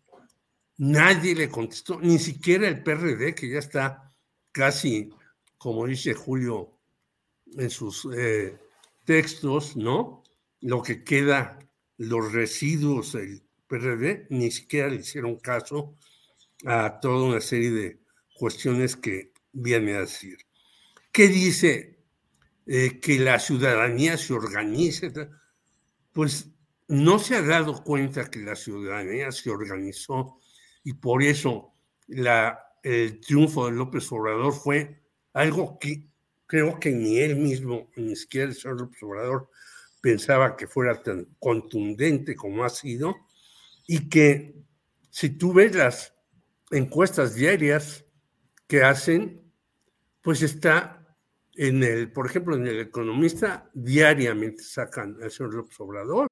Nadie 0.76 1.36
le 1.36 1.48
contestó, 1.48 2.00
ni 2.00 2.18
siquiera 2.18 2.66
el 2.66 2.82
PRD, 2.82 3.34
que 3.34 3.48
ya 3.48 3.60
está 3.60 4.12
casi, 4.50 5.10
como 5.56 5.86
dice 5.86 6.14
Julio 6.14 6.80
en 7.56 7.70
sus 7.70 8.08
eh, 8.12 8.58
textos, 9.04 9.76
¿no? 9.76 10.24
Lo 10.62 10.82
que 10.82 11.04
queda, 11.04 11.60
los 11.98 12.32
residuos 12.32 13.12
del 13.12 13.42
PRD, 13.68 14.26
ni 14.30 14.50
siquiera 14.50 14.88
le 14.88 14.96
hicieron 14.96 15.36
caso 15.36 15.94
a 16.66 16.98
toda 16.98 17.28
una 17.28 17.40
serie 17.40 17.70
de 17.70 18.00
cuestiones 18.36 18.96
que 18.96 19.32
viene 19.54 19.94
a 19.94 20.00
decir. 20.00 20.36
¿Qué 21.10 21.28
dice? 21.28 21.94
Eh, 22.66 22.98
que 23.00 23.18
la 23.18 23.38
ciudadanía 23.38 24.16
se 24.16 24.32
organice. 24.32 25.12
Pues 26.12 26.48
no 26.88 27.18
se 27.18 27.36
ha 27.36 27.42
dado 27.42 27.82
cuenta 27.82 28.30
que 28.30 28.40
la 28.40 28.56
ciudadanía 28.56 29.32
se 29.32 29.50
organizó 29.50 30.38
y 30.82 30.94
por 30.94 31.22
eso 31.22 31.74
la, 32.06 32.58
el 32.82 33.20
triunfo 33.20 33.66
de 33.66 33.72
López 33.72 34.10
Obrador 34.12 34.52
fue 34.52 35.02
algo 35.32 35.78
que 35.78 36.08
creo 36.46 36.78
que 36.78 36.90
ni 36.90 37.18
él 37.18 37.36
mismo, 37.36 37.90
ni 37.96 38.14
siquiera 38.16 38.48
el 38.48 38.54
señor 38.54 38.80
López 38.80 39.02
Obrador, 39.02 39.50
pensaba 40.00 40.56
que 40.56 40.66
fuera 40.66 41.02
tan 41.02 41.26
contundente 41.38 42.36
como 42.36 42.64
ha 42.64 42.68
sido 42.68 43.16
y 43.86 44.08
que 44.08 44.54
si 45.10 45.30
tú 45.30 45.52
ves 45.54 45.74
las 45.74 46.14
encuestas 46.70 47.34
diarias 47.34 48.04
que 48.66 48.82
hacen, 48.82 49.43
pues 50.24 50.42
está 50.42 51.06
en 51.54 51.84
el, 51.84 52.10
por 52.10 52.26
ejemplo, 52.26 52.56
en 52.56 52.66
el 52.66 52.80
economista, 52.80 53.70
diariamente 53.74 54.62
sacan 54.64 55.16
al 55.22 55.30
señor 55.30 55.54
López 55.54 55.78
Obrador 55.78 56.26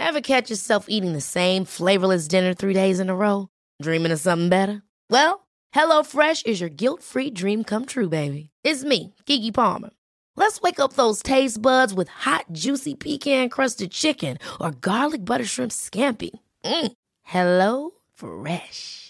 Ever 0.00 0.22
catch 0.22 0.50
yourself 0.50 0.86
eating 0.88 1.12
the 1.12 1.20
same 1.20 1.64
flavorless 1.64 2.26
dinner 2.26 2.52
three 2.52 2.72
days 2.74 2.98
in 2.98 3.10
a 3.10 3.14
row? 3.14 3.48
Dreaming 3.80 4.10
of 4.10 4.18
something 4.18 4.48
better? 4.48 4.82
Well, 5.08 5.46
HelloFresh 5.72 6.46
is 6.46 6.60
your 6.60 6.70
guilt-free 6.70 7.30
dream 7.30 7.62
come 7.62 7.84
true, 7.84 8.08
baby. 8.08 8.50
It's 8.64 8.82
me, 8.82 9.14
Kiki 9.26 9.52
Palmer. 9.52 9.90
Let's 10.36 10.60
wake 10.62 10.80
up 10.80 10.94
those 10.94 11.22
taste 11.22 11.62
buds 11.62 11.94
with 11.94 12.08
hot, 12.08 12.46
juicy 12.50 12.94
pecan-crusted 12.96 13.92
chicken 13.92 14.38
or 14.60 14.72
garlic 14.72 15.24
butter 15.24 15.44
shrimp 15.44 15.70
scampi. 15.70 16.30
Mm. 16.64 16.92
Hello 17.22 17.90
Fresh. 18.14 19.09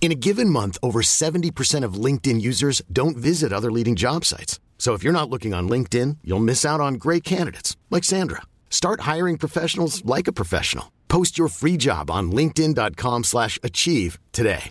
In 0.00 0.12
a 0.12 0.14
given 0.14 0.48
month, 0.48 0.78
over 0.82 1.02
70% 1.02 1.84
of 1.84 2.04
LinkedIn 2.04 2.40
users 2.40 2.80
don't 2.90 3.16
visit 3.16 3.52
other 3.52 3.70
leading 3.70 3.94
job 3.94 4.24
sites. 4.24 4.58
So 4.78 4.94
if 4.94 5.02
you're 5.02 5.12
not 5.12 5.28
looking 5.28 5.52
on 5.52 5.68
LinkedIn, 5.68 6.18
you'll 6.24 6.48
miss 6.52 6.64
out 6.64 6.80
on 6.80 6.94
great 6.94 7.24
candidates 7.24 7.76
like 7.90 8.04
Sandra. 8.04 8.42
Start 8.70 9.00
hiring 9.00 9.36
professionals 9.36 10.02
like 10.06 10.26
a 10.28 10.32
professional. 10.32 10.92
Post 11.08 11.36
your 11.36 11.48
free 11.48 11.76
job 11.76 12.10
on 12.10 12.30
linkedin.com/achieve 12.32 14.18
today. 14.32 14.70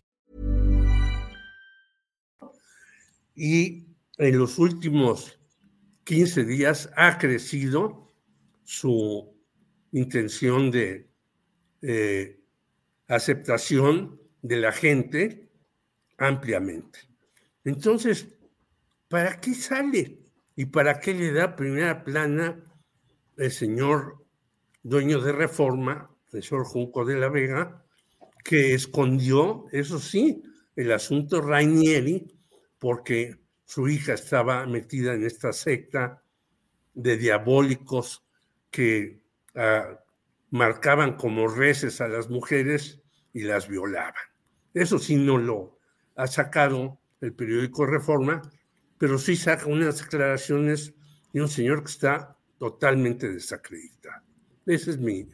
Y 3.36 3.86
en 4.18 4.40
los 4.40 4.58
últimos 4.58 5.38
15 6.06 6.46
días 6.46 6.90
ha 6.96 7.20
crecido 7.20 8.12
su 8.63 9.32
intención 9.92 10.72
de 10.72 11.08
eh, 11.84 12.40
aceptación 13.08 14.20
de 14.47 14.57
la 14.57 14.71
gente 14.71 15.49
ampliamente. 16.17 16.99
Entonces, 17.63 18.27
¿para 19.07 19.39
qué 19.39 19.53
sale? 19.53 20.19
¿Y 20.55 20.65
para 20.65 20.99
qué 20.99 21.13
le 21.13 21.31
da 21.31 21.55
primera 21.55 22.03
plana 22.03 22.63
el 23.36 23.51
señor 23.51 24.25
dueño 24.81 25.21
de 25.21 25.31
reforma, 25.33 26.10
el 26.31 26.43
señor 26.43 26.65
Junco 26.65 27.05
de 27.05 27.17
la 27.17 27.29
Vega, 27.29 27.83
que 28.43 28.73
escondió, 28.73 29.65
eso 29.71 29.99
sí, 29.99 30.41
el 30.75 30.91
asunto 30.91 31.41
Rainieri, 31.41 32.25
porque 32.79 33.36
su 33.65 33.88
hija 33.89 34.13
estaba 34.13 34.65
metida 34.65 35.13
en 35.13 35.23
esta 35.25 35.51
secta 35.51 36.23
de 36.93 37.17
diabólicos 37.17 38.25
que 38.71 39.21
ah, 39.55 39.99
marcaban 40.49 41.17
como 41.17 41.47
reces 41.47 41.99
a 41.99 42.07
las 42.07 42.29
mujeres 42.29 43.01
y 43.33 43.41
las 43.41 43.67
violaban. 43.67 44.37
Eso 44.78 45.00
sí 45.00 45.16
no 45.16 45.40
lo 45.40 45.80
ha 46.16 46.28
sacado 46.28 47.00
el 47.20 47.34
periódico 47.34 47.88
Reforma, 47.88 48.44
pero 49.00 49.18
sí 49.18 49.36
saca 49.36 49.66
unas 49.66 50.00
declaraciones 50.00 50.94
de 51.34 51.42
un 51.42 51.48
señor 51.48 51.84
que 51.84 51.90
está 51.90 52.38
totalmente 52.60 53.28
desacreditado. 53.28 54.24
Esa 54.68 54.92
es 54.92 55.00
mi 55.00 55.28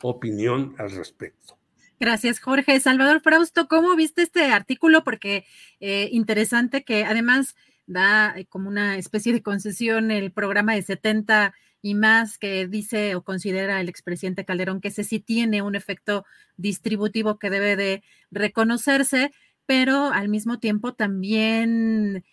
opinión 0.00 0.76
al 0.78 0.92
respecto. 0.92 1.58
Gracias, 1.98 2.38
Jorge. 2.38 2.78
Salvador 2.78 3.20
Frausto, 3.20 3.66
¿cómo 3.66 3.96
viste 3.96 4.22
este 4.22 4.44
artículo? 4.52 5.02
Porque 5.02 5.44
eh, 5.80 6.08
interesante 6.12 6.84
que 6.84 7.04
además 7.04 7.56
da 7.86 8.34
eh, 8.36 8.46
como 8.46 8.68
una 8.68 8.96
especie 8.96 9.32
de 9.32 9.42
concesión 9.42 10.12
el 10.12 10.30
programa 10.30 10.74
de 10.74 10.82
70 10.82 11.52
y 11.84 11.94
más 11.94 12.38
que 12.38 12.66
dice 12.66 13.14
o 13.14 13.22
considera 13.22 13.78
el 13.78 13.90
expresidente 13.90 14.46
Calderón 14.46 14.80
que 14.80 14.88
ese 14.88 15.04
sí 15.04 15.20
tiene 15.20 15.60
un 15.60 15.74
efecto 15.74 16.24
distributivo 16.56 17.38
que 17.38 17.50
debe 17.50 17.76
de 17.76 18.02
reconocerse, 18.30 19.32
pero 19.66 20.06
al 20.06 20.30
mismo 20.30 20.58
tiempo 20.58 20.94
también 20.94 22.24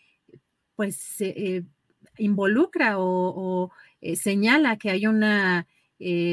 pues 0.77 1.19
eh, 1.19 1.63
involucra 2.17 2.95
o, 2.97 3.71
eh, 3.99 4.15
señala 4.15 4.77
que 4.77 4.89
hay 4.89 5.05
una 5.05 5.67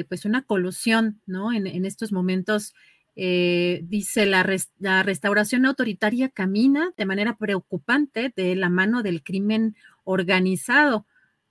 pues 0.09 0.25
una 0.25 0.43
colusión, 0.43 1.21
¿no? 1.27 1.53
En, 1.53 1.85
estos 1.85 2.11
momentos 2.13 2.73
eh, 3.17 3.81
dice, 3.83 4.27
la, 4.27 4.49
la, 4.79 5.03
restauración 5.03 5.67
autoritaria 5.67 6.29
camina 6.29 6.93
de 6.97 7.05
manera 7.05 7.37
preocupante 7.37 8.33
de 8.35 8.55
la 8.55 8.71
mano 8.71 9.03
del 9.03 9.25
crimen 9.25 9.75
organizado. 10.05 11.05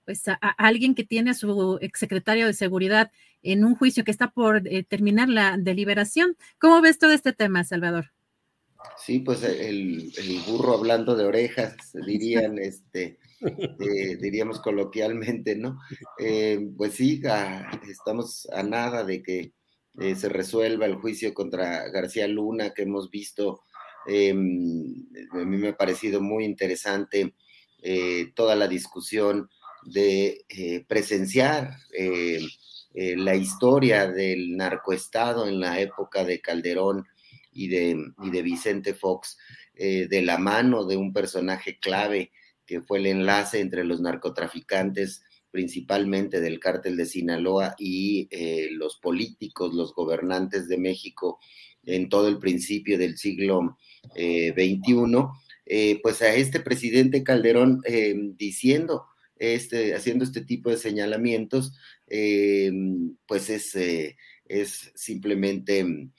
Pues 0.08 0.26
a, 0.26 0.36
alguien 0.56 0.94
que 0.94 1.04
tiene 1.04 1.32
a 1.32 1.34
su 1.34 1.78
exsecretario 1.82 2.46
de 2.46 2.54
seguridad 2.54 3.12
en 3.42 3.62
un 3.62 3.74
juicio 3.76 4.04
que 4.04 4.10
está 4.10 4.30
por 4.30 4.66
eh, 4.66 4.82
terminar 4.82 5.28
la 5.28 5.58
deliberación. 5.58 6.34
¿Cómo 6.58 6.80
ves 6.80 6.98
todo 6.98 7.10
este 7.10 7.34
tema, 7.34 7.62
Salvador? 7.62 8.06
Sí, 9.04 9.18
pues 9.20 9.42
el, 9.42 10.10
burro 10.46 10.72
hablando 10.72 11.14
de 11.14 11.26
orejas, 11.26 11.76
dirían, 12.06 12.58
este, 12.58 13.18
eh, 13.42 14.16
diríamos 14.18 14.60
coloquialmente, 14.60 15.56
¿no? 15.56 15.78
pues 16.78 16.94
sí, 16.94 17.20
estamos 17.86 18.48
a 18.50 18.62
nada 18.62 19.04
de 19.04 19.22
que 19.22 19.52
eh, 20.00 20.14
se 20.14 20.30
resuelva 20.30 20.86
el 20.86 20.94
juicio 20.94 21.34
contra 21.34 21.86
García 21.90 22.26
Luna 22.28 22.72
que 22.72 22.84
hemos 22.84 23.10
visto. 23.10 23.64
A 24.06 24.32
mí 24.32 25.04
me 25.58 25.68
ha 25.68 25.76
parecido 25.76 26.22
muy 26.22 26.46
interesante 26.46 27.34
eh, 27.80 28.32
toda 28.34 28.56
la 28.56 28.66
discusión 28.66 29.48
de 29.84 30.44
eh, 30.48 30.84
presenciar 30.86 31.76
la 32.94 33.36
historia 33.36 34.10
del 34.10 34.56
narcoestado 34.56 35.46
en 35.46 35.60
la 35.60 35.80
época 35.80 36.24
de 36.24 36.40
Calderón 36.40 37.04
y 37.52 37.68
de, 37.68 37.96
y 38.24 38.30
de 38.30 38.42
Vicente 38.42 38.94
Fox, 38.94 39.36
de 39.74 40.22
la 40.22 40.38
mano 40.38 40.84
de 40.84 40.96
un 40.96 41.12
personaje 41.12 41.78
clave 41.78 42.32
que 42.66 42.82
fue 42.82 42.98
el 42.98 43.06
enlace 43.06 43.60
entre 43.60 43.84
los 43.84 44.00
narcotraficantes 44.00 45.22
principalmente 45.50 46.40
del 46.40 46.60
cártel 46.60 46.96
de 46.96 47.06
Sinaloa 47.06 47.74
y 47.78 48.28
eh, 48.30 48.68
los 48.72 48.96
políticos, 48.96 49.74
los 49.74 49.94
gobernantes 49.94 50.68
de 50.68 50.78
México 50.78 51.38
en 51.84 52.08
todo 52.08 52.28
el 52.28 52.38
principio 52.38 52.98
del 52.98 53.16
siglo 53.16 53.78
XXI, 54.12 54.14
eh, 54.14 54.72
eh, 55.70 56.00
pues 56.02 56.22
a 56.22 56.34
este 56.34 56.60
presidente 56.60 57.22
Calderón 57.22 57.80
diciendo, 58.36 59.06
este, 59.38 59.94
haciendo 59.94 60.24
este 60.24 60.42
tipo 60.42 60.70
de 60.70 60.76
señalamientos, 60.76 61.72
pues 62.06 63.50
es, 63.50 63.76
es 64.46 64.92
simplemente 64.94 66.10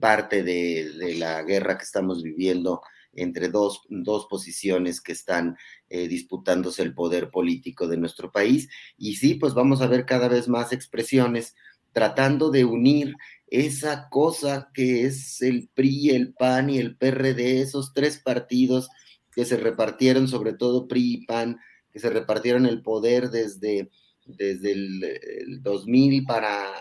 parte 0.00 0.42
de, 0.42 1.14
la 1.18 1.42
guerra 1.42 1.78
que 1.78 1.84
estamos 1.84 2.22
viviendo 2.22 2.82
entre 3.14 3.48
dos, 3.48 3.82
dos 3.88 4.26
posiciones 4.28 5.00
que 5.00 5.12
están 5.12 5.56
eh, 5.88 6.08
disputándose 6.08 6.82
el 6.82 6.94
poder 6.94 7.30
político 7.30 7.86
de 7.86 7.98
nuestro 7.98 8.32
país. 8.32 8.68
Y 8.96 9.16
sí, 9.16 9.34
pues 9.34 9.54
vamos 9.54 9.82
a 9.82 9.86
ver 9.86 10.06
cada 10.06 10.28
vez 10.28 10.48
más 10.48 10.72
expresiones 10.72 11.54
tratando 11.92 12.50
de 12.50 12.64
unir 12.64 13.14
esa 13.48 14.08
cosa 14.08 14.70
que 14.72 15.04
es 15.04 15.42
el 15.42 15.68
PRI, 15.74 16.10
el 16.10 16.32
PAN 16.32 16.70
y 16.70 16.78
el 16.78 16.96
PRD, 16.96 17.60
esos 17.60 17.92
tres 17.92 18.18
partidos 18.18 18.88
que 19.34 19.44
se 19.44 19.58
repartieron, 19.58 20.26
sobre 20.28 20.54
todo 20.54 20.88
PRI 20.88 21.14
y 21.14 21.26
PAN, 21.26 21.58
que 21.92 22.00
se 22.00 22.10
repartieron 22.10 22.66
el 22.66 22.82
poder 22.82 23.30
desde, 23.30 23.90
desde 24.24 24.72
el, 24.72 25.04
el 25.04 25.62
2000 25.62 26.24
para 26.24 26.72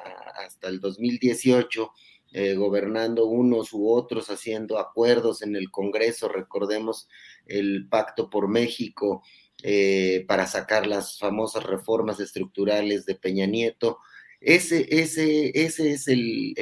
hasta 0.46 0.70
el 0.70 0.80
2018 0.80 1.92
eh, 2.34 2.56
gobernando 2.56 3.26
unos 3.26 3.74
u 3.74 3.90
otros, 3.90 4.30
haciendo 4.30 4.80
acuerdos 4.80 5.42
en 5.42 5.58
el 5.58 5.70
Congreso, 5.70 6.30
recordemos 6.30 7.10
el 7.46 7.90
Pacto 7.90 8.30
por 8.30 8.48
México 8.48 9.22
eh, 9.64 10.24
para 10.30 10.48
sacar 10.48 10.88
las 10.88 11.20
famosas 11.20 11.64
reformas 11.64 12.22
estructurales 12.22 13.06
de 13.06 13.16
Peña 13.16 13.48
Nieto. 13.48 13.98
Ese, 14.40 14.88
ese, 14.90 15.52
ese 15.54 15.92
es 15.92 16.08
el, 16.08 16.54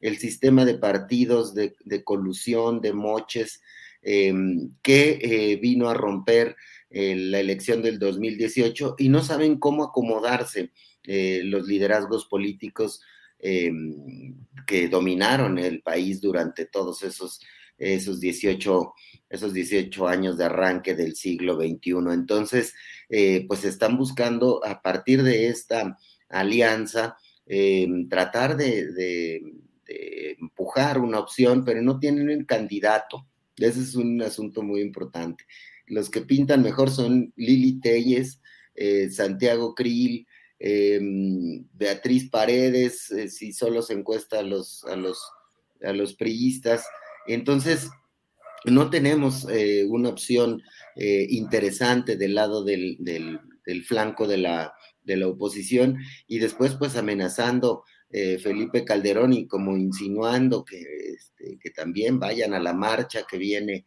el, 0.00 0.18
sistema 0.18 0.64
de 0.64 0.78
partidos 0.78 1.52
de, 1.52 1.74
colusión, 2.04 2.80
de 2.80 2.92
moches, 2.92 3.60
em, 4.02 4.70
que 4.82 5.18
eh, 5.20 5.56
vino 5.56 5.88
a 5.88 5.94
romper 5.94 6.54
la 6.90 7.40
elección 7.40 7.82
del 7.82 7.98
2018 7.98 8.94
y 8.98 9.08
no 9.08 9.22
saben 9.22 9.58
cómo 9.58 9.84
acomodarse 9.84 10.72
los 11.04 11.66
liderazgos 11.66 12.26
políticos 12.26 13.00
Em, 13.38 14.34
que 14.66 14.88
dominaron 14.88 15.58
el 15.58 15.82
país 15.82 16.20
durante 16.20 16.64
todos 16.64 17.02
esos, 17.02 17.40
esos, 17.78 18.18
18, 18.18 18.94
esos 19.28 19.52
18 19.52 20.08
años 20.08 20.38
de 20.38 20.46
arranque 20.46 20.94
del 20.94 21.14
siglo 21.14 21.56
XXI. 21.56 22.12
Entonces, 22.12 22.74
eh, 23.08 23.44
pues 23.46 23.64
están 23.64 23.96
buscando 23.96 24.64
a 24.64 24.80
partir 24.82 25.22
de 25.22 25.48
esta 25.48 25.98
alianza 26.28 27.16
tratar 28.08 28.56
de, 28.56 29.42
empujar 30.40 30.98
una 30.98 31.20
opción, 31.20 31.64
pero 31.64 31.80
no 31.82 32.00
tienen 32.00 32.28
un 32.30 32.44
candidato. 32.44 33.28
Ese 33.56 33.80
es 33.82 33.94
un 33.94 34.20
asunto 34.22 34.62
muy 34.62 34.80
importante. 34.80 35.44
Los 35.86 36.10
que 36.10 36.22
pintan 36.22 36.62
mejor 36.62 36.90
son 36.90 37.32
Lili 37.36 37.80
Telles, 37.80 38.40
eh, 38.74 39.10
Santiago 39.10 39.74
Krill, 39.74 40.26
Em, 40.58 41.66
Beatriz 41.74 42.30
Paredes, 42.30 43.10
eh, 43.10 43.28
si 43.28 43.52
solo 43.52 43.82
se 43.82 43.92
encuesta 43.92 44.38
a 44.38 44.42
los, 44.42 44.84
a 44.84 44.96
los, 44.96 45.20
a 45.82 45.92
los 45.92 46.14
priistas. 46.14 46.86
Entonces, 47.26 47.90
no 48.64 48.88
tenemos 48.88 49.46
eh, 49.50 49.84
una 49.88 50.08
opción 50.08 50.62
eh, 50.96 51.26
interesante 51.28 52.16
del 52.16 52.34
lado 52.34 52.64
del, 52.64 52.98
flanco 53.86 54.26
de 54.26 54.38
la, 54.38 54.72
de 55.02 55.16
la, 55.16 55.28
oposición 55.28 55.98
y 56.26 56.38
después 56.38 56.74
pues 56.74 56.96
amenazando 56.96 57.84
Felipe 58.08 58.84
Calderón 58.84 59.34
y 59.34 59.46
como 59.46 59.76
insinuando 59.76 60.64
que, 60.64 60.80
este, 60.80 61.58
que, 61.60 61.70
también 61.70 62.18
vayan 62.18 62.54
a 62.54 62.60
la 62.60 62.72
marcha 62.72 63.26
que 63.28 63.36
viene 63.36 63.84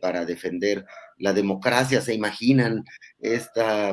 para 0.00 0.24
defender 0.24 0.84
la 1.18 1.32
democracia. 1.32 2.00
¿Se 2.00 2.14
imaginan 2.14 2.84
esta, 3.20 3.92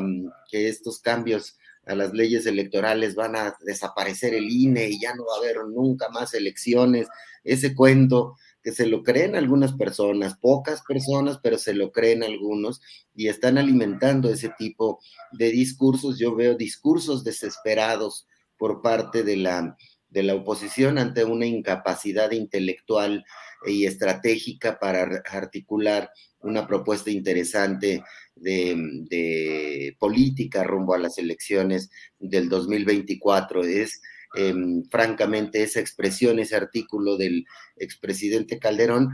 que 0.50 0.68
estos 0.68 1.00
cambios 1.00 1.58
a 1.86 1.96
las 1.96 2.14
leyes 2.14 2.46
electorales, 2.46 3.16
van 3.16 3.36
a 3.36 3.56
desaparecer 3.62 4.34
el 4.34 4.50
INE 4.50 4.90
y 4.90 5.00
ya 5.00 5.14
no 5.14 5.26
va 5.26 5.36
a 5.36 5.40
haber 5.40 5.58
nunca 5.68 6.10
más 6.10 6.34
elecciones. 6.34 7.08
Ese 7.44 7.76
cuento 7.76 8.36
que 8.64 8.72
se 8.72 8.88
lo 8.88 9.04
creen 9.04 9.36
algunas 9.36 9.74
personas, 9.74 10.36
pocas 10.38 10.82
personas, 10.82 11.40
pero 11.44 11.60
se 11.60 11.74
lo 11.74 11.92
creen 11.92 12.24
algunos 12.24 12.82
y 13.14 13.28
están 13.28 13.60
alimentando 13.60 14.30
ese 14.30 14.52
tipo 14.58 15.00
de 15.32 15.52
discursos. 15.52 16.18
Yo 16.18 16.36
veo 16.36 16.56
discursos 16.56 17.24
desesperados 17.24 18.28
por 18.58 18.82
parte 18.82 19.22
de 19.24 19.38
la, 19.38 19.78
de 20.16 20.24
la 20.24 20.34
oposición 20.34 20.98
ante 20.98 21.26
una 21.26 21.46
incapacidad 21.46 22.32
intelectual 22.32 23.26
y 23.68 23.86
estratégica 23.86 24.80
para 24.80 25.22
articular 25.30 26.10
una 26.40 26.66
propuesta 26.66 27.12
interesante 27.12 28.02
de, 28.34 29.94
política 30.00 30.64
rumbo 30.64 30.94
a 30.94 31.00
las 31.00 31.18
elecciones 31.18 31.90
del 32.18 32.48
2024. 32.48 33.66
Es 33.66 34.02
em, 34.38 34.86
francamente 34.86 35.62
esa 35.62 35.82
expresión, 35.82 36.40
ese 36.40 36.56
artículo 36.56 37.18
del 37.18 37.46
expresidente 37.76 38.58
Calderón, 38.58 39.10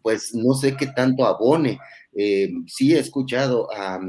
pues 0.00 0.32
no 0.32 0.54
sé 0.54 0.76
qué 0.76 0.86
tanto 0.86 1.26
abone. 1.26 1.80
Em, 2.18 2.64
sí 2.66 2.94
he 2.94 2.98
escuchado 2.98 3.68
a, 3.74 4.00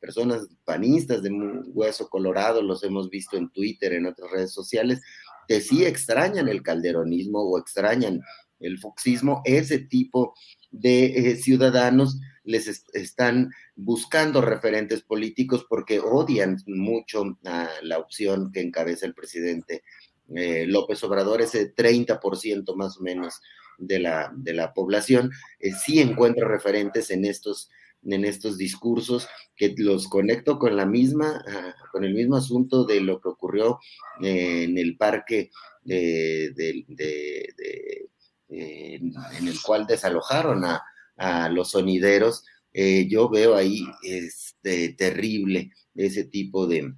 personas 0.00 0.48
panistas 0.64 1.22
de 1.22 1.30
hueso 1.66 2.08
colorado, 2.08 2.62
los 2.62 2.82
hemos 2.82 3.10
visto 3.10 3.36
en 3.36 3.50
Twitter, 3.50 3.92
en 3.92 4.06
otras 4.06 4.30
redes 4.30 4.52
sociales, 4.52 5.00
que 5.46 5.60
sí 5.60 5.84
extrañan 5.84 6.48
el 6.48 6.62
calderonismo 6.62 7.40
o 7.40 7.58
extrañan 7.58 8.20
el 8.60 8.78
foxismo, 8.78 9.42
ese 9.44 9.78
tipo 9.78 10.34
de 10.70 11.06
eh, 11.06 11.36
ciudadanos 11.36 12.18
les 12.44 12.84
están 12.92 13.50
buscando 13.74 14.40
referentes 14.40 15.02
políticos 15.02 15.66
porque 15.68 16.00
odian 16.00 16.58
mucho 16.66 17.38
a 17.44 17.68
la 17.82 17.98
opción 17.98 18.52
que 18.52 18.60
encabeza 18.60 19.06
el 19.06 19.14
presidente 19.14 19.82
eh, 20.34 20.66
López 20.66 21.02
Obrador, 21.04 21.42
ese 21.42 21.74
30% 21.74 22.74
más 22.76 22.98
o 22.98 23.02
menos 23.02 23.40
de 23.78 23.98
la, 23.98 24.32
de 24.34 24.52
la 24.52 24.72
población, 24.72 25.30
eh, 25.58 25.72
sí 25.72 26.00
encuentro 26.00 26.48
referentes 26.48 27.10
en 27.10 27.24
estos, 27.24 27.70
en 28.04 28.24
estos 28.24 28.58
discursos 28.58 29.26
que 29.56 29.74
los 29.76 30.08
conecto 30.08 30.58
con 30.58 30.76
la 30.76 30.86
misma, 30.86 31.42
ah, 31.46 31.74
con 31.92 32.04
el 32.04 32.14
mismo 32.14 32.36
asunto 32.36 32.84
de 32.84 33.00
lo 33.00 33.20
que 33.20 33.28
ocurrió 33.28 33.78
eh, 34.22 34.64
en 34.64 34.78
el 34.78 34.96
parque 34.96 35.50
de, 35.84 36.54
en 38.48 39.48
el 39.48 39.60
cual 39.62 39.86
desalojaron 39.86 40.64
a, 40.64 40.82
los 41.50 41.70
sonideros. 41.70 42.44
yo 42.72 43.28
veo 43.28 43.54
ahí 43.54 43.84
este, 44.02 44.94
terrible 44.94 45.70
ese 45.94 46.24
tipo 46.24 46.66
de, 46.66 46.92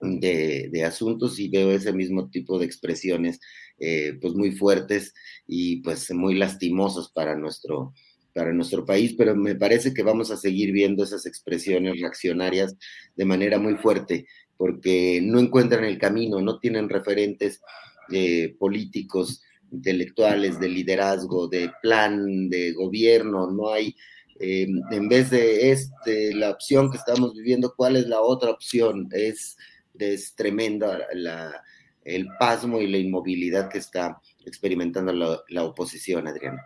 de, 0.00 0.84
asuntos 0.84 1.38
y 1.38 1.48
veo 1.48 1.70
ese 1.70 1.92
mismo 1.92 2.28
tipo 2.30 2.58
de 2.58 2.66
expresiones 2.66 3.40
eh, 3.78 4.18
pues 4.20 4.34
muy 4.34 4.52
fuertes 4.52 5.14
y 5.46 5.82
pues 5.82 6.10
muy 6.12 6.34
lastimosos 6.34 7.10
para 7.12 7.36
nuestro, 7.36 7.92
para 8.36 8.52
nuestro 8.52 8.84
país, 8.84 9.14
pero 9.16 9.34
me 9.34 9.54
parece 9.56 9.94
que 9.94 10.02
vamos 10.04 10.30
a 10.30 10.36
seguir 10.36 10.70
viendo 10.70 11.02
esas 11.02 11.24
expresiones 11.26 11.98
reaccionarias 11.98 12.76
de 13.16 13.24
manera 13.24 13.58
muy 13.58 13.76
fuerte, 13.76 14.26
porque 14.56 15.20
no 15.22 15.40
encuentran 15.40 15.84
el 15.84 15.98
camino, 15.98 16.40
no 16.40 16.58
tienen 16.58 16.88
referentes 16.88 17.60
eh, 18.12 18.54
políticos, 18.58 19.42
intelectuales, 19.72 20.60
de 20.60 20.68
liderazgo, 20.68 21.48
de 21.48 21.72
plan, 21.82 22.48
de 22.48 22.72
gobierno, 22.72 23.50
no 23.50 23.72
hay, 23.72 23.96
eh, 24.38 24.68
en 24.90 25.08
vez 25.08 25.30
de 25.30 25.72
este, 25.72 26.34
la 26.34 26.50
opción 26.50 26.90
que 26.90 26.98
estamos 26.98 27.34
viviendo, 27.34 27.74
¿cuál 27.74 27.96
es 27.96 28.06
la 28.06 28.20
otra 28.20 28.50
opción? 28.50 29.08
Es 29.12 29.56
es 29.98 30.34
tremenda 30.34 31.06
la, 31.14 31.62
el 32.04 32.28
pasmo 32.38 32.80
y 32.80 32.86
la 32.88 32.98
inmovilidad 32.98 33.68
que 33.68 33.78
está 33.78 34.20
experimentando 34.44 35.12
la, 35.12 35.64
oposición, 35.64 36.26
Adriana. 36.28 36.62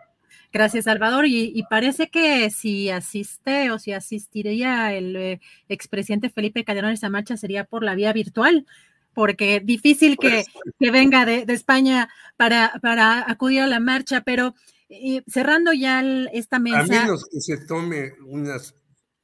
Gracias, 0.51 0.85
Salvador. 0.85 1.25
Y, 1.27 1.63
parece 1.69 2.09
que 2.09 2.49
si 2.49 2.89
asiste 2.89 3.71
o 3.71 3.79
si 3.79 3.93
asistiría 3.93 4.93
el 4.93 5.15
eh, 5.15 5.41
expresidente 5.69 6.29
Felipe 6.29 6.63
Calderón 6.63 6.91
a 6.91 6.93
esa 6.93 7.09
marcha 7.09 7.37
sería 7.37 7.63
por 7.63 7.83
la 7.83 7.95
vía 7.95 8.11
virtual, 8.11 8.65
porque 9.13 9.61
difícil 9.61 10.17
que, 10.17 10.43
que 10.79 10.91
venga 10.91 11.25
de, 11.25 11.45
España 11.47 12.09
para, 12.37 12.73
para 12.81 13.29
acudir 13.29 13.61
a 13.61 13.67
la 13.67 13.79
marcha, 13.79 14.21
pero 14.21 14.55
eh, 14.89 15.23
cerrando 15.27 15.71
ya 15.71 16.01
esta 16.33 16.59
mesa. 16.59 16.79
A 16.79 17.03
menos 17.03 17.25
que 17.31 17.39
se 17.39 17.65
tome 17.65 18.13
unas 18.25 18.75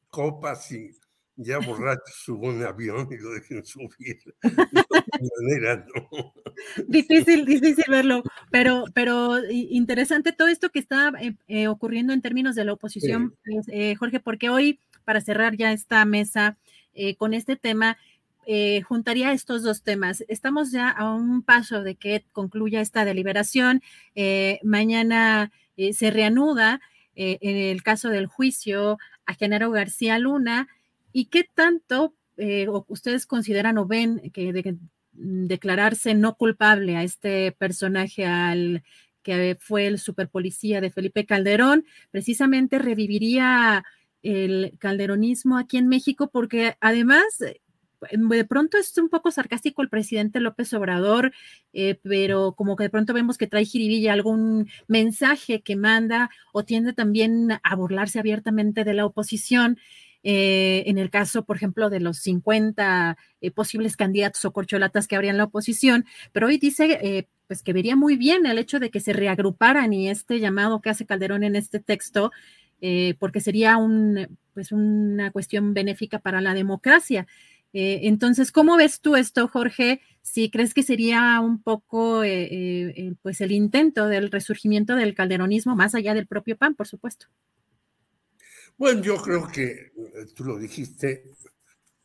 copas 0.10 0.72
y 0.72 0.92
ya 1.36 1.60
borracho 1.60 2.12
subo 2.16 2.48
un 2.48 2.64
avión 2.64 3.08
y 3.12 3.18
lo 3.18 3.32
dejen 3.32 3.66
subir. 3.66 4.18
De 4.42 5.30
manera, 5.40 5.86
no. 5.94 6.34
Difícil, 6.88 7.46
difícil 7.46 7.86
verlo, 7.88 8.24
pero, 8.52 8.86
pero 8.94 9.40
interesante 9.50 10.32
todo 10.32 10.48
esto 10.48 10.70
que 10.70 10.80
está 10.80 11.12
eh, 11.20 11.36
eh, 11.48 11.68
ocurriendo 11.68 12.14
en 12.14 12.22
términos 12.22 12.56
de 12.56 12.66
la 12.66 12.74
oposición, 12.74 13.36
pues, 13.46 13.68
eh, 13.70 13.96
Jorge, 13.96 14.20
porque 14.20 14.50
hoy, 14.50 14.80
para 15.06 15.22
cerrar 15.22 15.56
ya 15.56 15.72
esta 15.72 16.04
mesa 16.06 16.58
con 17.20 17.36
este 17.36 17.56
tema, 17.56 17.96
juntaría 18.86 19.32
estos 19.32 19.62
dos 19.62 19.84
temas. 19.84 20.24
Estamos 20.30 20.72
ya 20.72 20.90
a 20.90 21.14
un 21.14 21.44
paso 21.44 21.84
de 21.84 21.94
que 21.94 22.26
concluya 22.32 22.82
esta 22.82 23.06
deliberación. 23.06 23.84
mañana 24.64 25.52
se 25.92 26.10
reanuda 26.10 26.82
en 27.14 27.56
el 27.56 27.84
caso 27.84 28.10
del 28.10 28.26
juicio 28.26 28.98
a 29.28 29.36
Genaro 29.36 29.70
García 29.70 30.18
Luna 30.18 30.68
¿Y 31.14 31.26
qué 31.26 31.48
tanto 31.54 32.16
ustedes 32.88 33.28
consideran 33.28 33.78
o 33.78 33.86
ven 33.86 34.32
que 34.34 34.52
de, 34.54 34.78
declararse 35.18 36.14
no 36.14 36.36
culpable 36.36 36.96
a 36.96 37.04
este 37.04 37.52
personaje, 37.52 38.26
al 38.26 38.84
que 39.24 39.58
fue 39.60 39.88
el 39.88 40.00
superpolicía 40.00 40.80
de 40.80 40.90
Felipe 40.90 41.26
Calderón, 41.26 41.86
precisamente 42.12 42.80
reviviría 42.80 43.84
el 44.24 44.74
calderonismo 44.80 45.58
aquí 45.58 45.78
en 45.78 45.90
México, 45.90 46.30
porque 46.32 46.78
además 46.80 47.24
eh, 47.42 47.60
de 48.12 48.46
pronto 48.46 48.78
es 48.78 48.98
un 48.98 49.10
poco 49.10 49.32
sarcástico 49.32 49.82
el 49.82 49.90
presidente 49.90 50.40
López 50.40 50.72
Obrador, 50.74 51.34
eh, 51.74 52.00
pero 52.04 52.54
como 52.54 52.76
que 52.76 52.86
de 52.86 52.90
pronto 52.90 53.14
vemos 53.14 53.38
que 53.38 53.48
trae 53.48 53.66
jiribilla 53.66 54.14
algún 54.14 54.70
mensaje 54.88 55.62
que 55.62 55.76
manda 55.76 56.30
o 56.54 56.64
tiende 56.64 56.94
también 56.94 57.60
a 57.64 57.76
burlarse 57.76 58.20
abiertamente 58.20 58.84
de 58.84 58.94
la 58.94 59.06
oposición. 59.06 59.78
Eh, 60.30 60.84
en 60.88 60.98
el 60.98 61.10
caso, 61.10 61.46
por 61.46 61.56
ejemplo, 61.56 61.90
de 61.90 62.02
los 62.02 62.18
50 62.18 63.16
eh, 63.40 63.50
posibles 63.50 63.96
candidatos 63.96 64.44
o 64.44 64.52
corcholatas 64.52 65.08
que 65.08 65.16
habrían 65.16 65.38
la 65.38 65.46
oposición, 65.46 66.06
pero 66.34 66.48
hoy 66.48 66.58
dice 66.58 67.00
eh, 67.02 67.30
pues 67.48 67.64
que 67.64 67.72
vería 67.72 67.96
muy 67.96 68.18
bien 68.18 68.46
el 68.46 68.58
hecho 68.58 68.82
de 68.82 68.90
que 68.90 69.00
se 69.00 69.14
reagruparan 69.14 69.94
y 69.94 70.10
este 70.10 70.42
llamado 70.42 70.82
que 70.82 70.90
hace 70.90 71.06
Calderón 71.06 71.46
en 71.46 71.56
este 71.56 71.80
texto, 71.80 72.34
porque 73.20 73.40
sería 73.40 73.78
un, 73.78 74.38
pues 74.54 74.74
una 74.74 75.32
cuestión 75.32 75.74
benéfica 75.74 76.20
para 76.20 76.42
la 76.42 76.54
democracia. 76.54 77.26
entonces, 77.72 78.52
¿cómo 78.52 78.76
ves 78.76 79.00
tú 79.00 79.16
esto, 79.16 79.48
Jorge? 79.48 80.02
Si 80.22 80.50
crees 80.50 80.74
que 80.74 80.84
sería 80.84 81.40
un 81.40 81.62
poco 81.64 82.24
pues 83.22 83.40
el 83.42 83.52
intento 83.54 84.08
del 84.08 84.30
resurgimiento 84.30 84.96
del 84.96 85.16
calderonismo, 85.16 85.76
más 85.76 85.96
allá 85.96 86.14
del 86.14 86.28
propio 86.28 86.58
PAN, 86.58 86.76
por 86.76 86.88
supuesto. 86.88 87.28
Bueno, 88.78 89.02
yo 89.02 89.18
creo 89.18 89.48
que 89.48 89.72
eh, 89.72 89.92
tú 90.36 90.44
lo 90.44 90.58
dijiste, 90.58 91.24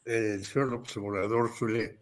el 0.07 0.43
señor 0.45 0.73
observador 0.73 1.55
suele 1.55 2.01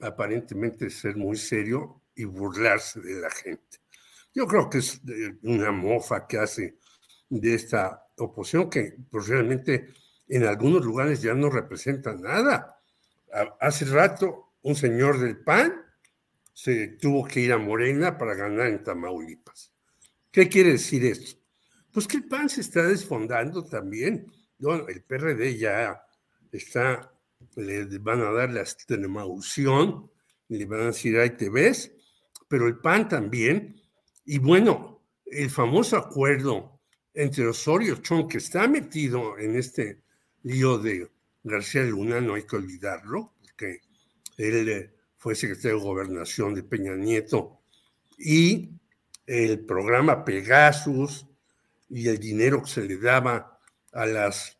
aparentemente 0.00 0.88
ser 0.90 1.16
muy 1.16 1.36
serio 1.36 2.02
y 2.14 2.24
burlarse 2.24 3.00
de 3.00 3.20
la 3.20 3.30
gente. 3.30 3.78
Yo 4.32 4.46
creo 4.46 4.70
que 4.70 4.78
es 4.78 5.00
una 5.42 5.72
mofa 5.72 6.26
que 6.28 6.38
hace 6.38 6.78
de 7.28 7.54
esta 7.54 8.06
oposición 8.18 8.70
que 8.70 8.94
pues, 9.10 9.26
realmente 9.26 9.88
en 10.28 10.44
algunos 10.44 10.84
lugares 10.84 11.20
ya 11.20 11.34
no 11.34 11.50
representa 11.50 12.14
nada. 12.14 12.80
Hace 13.58 13.86
rato 13.86 14.54
un 14.62 14.76
señor 14.76 15.18
del 15.18 15.38
PAN 15.38 15.84
se 16.52 16.88
tuvo 17.00 17.26
que 17.26 17.40
ir 17.40 17.52
a 17.52 17.58
Morena 17.58 18.16
para 18.16 18.34
ganar 18.34 18.68
en 18.68 18.84
Tamaulipas. 18.84 19.72
¿Qué 20.30 20.48
quiere 20.48 20.72
decir 20.72 21.04
esto? 21.04 21.39
Pues 21.92 22.06
que 22.06 22.18
el 22.18 22.24
PAN 22.24 22.48
se 22.48 22.60
está 22.60 22.86
desfondando 22.86 23.64
también. 23.64 24.30
El 24.60 25.02
PRD 25.02 25.56
ya 25.56 26.02
está, 26.52 27.12
le 27.56 27.98
van 27.98 28.20
a 28.20 28.32
dar 28.32 28.50
la 28.50 28.60
extremaución, 28.60 30.10
le 30.48 30.66
van 30.66 30.80
a 30.80 30.86
decir, 30.86 31.18
ahí 31.18 31.30
te 31.30 31.48
ves, 31.48 31.92
pero 32.48 32.66
el 32.66 32.78
PAN 32.78 33.08
también. 33.08 33.80
Y 34.24 34.38
bueno, 34.38 35.02
el 35.26 35.50
famoso 35.50 35.96
acuerdo 35.96 36.80
entre 37.14 37.46
Osorio 37.46 37.96
Chong, 37.96 38.28
que 38.28 38.38
está 38.38 38.68
metido 38.68 39.38
en 39.38 39.56
este 39.56 40.02
lío 40.42 40.78
de 40.78 41.10
García 41.42 41.82
Luna, 41.82 42.20
no 42.20 42.34
hay 42.34 42.44
que 42.44 42.56
olvidarlo, 42.56 43.34
porque 43.40 43.80
él 44.36 44.68
eh, 44.68 44.94
fue 45.16 45.34
secretario 45.34 45.78
de 45.78 45.84
gobernación 45.84 46.54
de 46.54 46.62
Peña 46.62 46.94
Nieto, 46.94 47.60
y 48.18 48.70
el 49.26 49.60
programa 49.60 50.24
Pegasus, 50.24 51.26
y 51.90 52.08
el 52.08 52.18
dinero 52.18 52.62
que 52.62 52.70
se 52.70 52.84
le 52.84 52.96
daba 52.96 53.58
a 53.92 54.06
las 54.06 54.58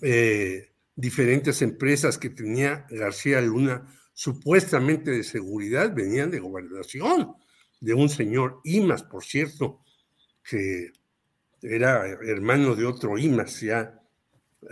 eh, 0.00 0.70
diferentes 0.94 1.60
empresas 1.60 2.18
que 2.18 2.30
tenía 2.30 2.86
García 2.88 3.40
Luna, 3.40 3.86
supuestamente 4.14 5.10
de 5.10 5.24
seguridad, 5.24 5.92
venían 5.94 6.30
de 6.30 6.38
gobernación, 6.38 7.34
de 7.80 7.94
un 7.94 8.08
señor 8.08 8.60
Imas, 8.64 9.02
por 9.02 9.24
cierto, 9.24 9.80
que 10.42 10.92
era 11.60 12.06
hermano 12.06 12.74
de 12.74 12.86
otro 12.86 13.18
Imas 13.18 13.60
ya 13.60 14.00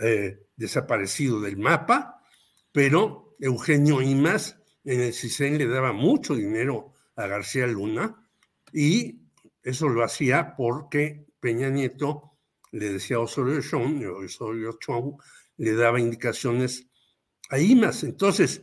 eh, 0.01 0.39
desaparecido 0.55 1.41
del 1.41 1.57
mapa, 1.57 2.21
pero 2.71 3.35
Eugenio 3.39 4.01
Imas 4.01 4.57
en 4.83 5.01
el 5.01 5.13
CISEN 5.13 5.57
le 5.57 5.67
daba 5.67 5.91
mucho 5.91 6.35
dinero 6.35 6.93
a 7.15 7.27
García 7.27 7.67
Luna 7.67 8.27
y 8.71 9.21
eso 9.63 9.89
lo 9.89 10.03
hacía 10.03 10.55
porque 10.55 11.26
Peña 11.39 11.69
Nieto 11.69 12.37
le 12.71 12.93
decía 12.93 13.17
a 13.17 13.21
Osorio 13.21 13.61
Chong, 13.61 14.03
Osorio 14.05 14.77
Chong 14.79 15.15
le 15.57 15.73
daba 15.73 15.99
indicaciones 15.99 16.87
a 17.49 17.59
IMAS. 17.59 18.03
Entonces, 18.03 18.61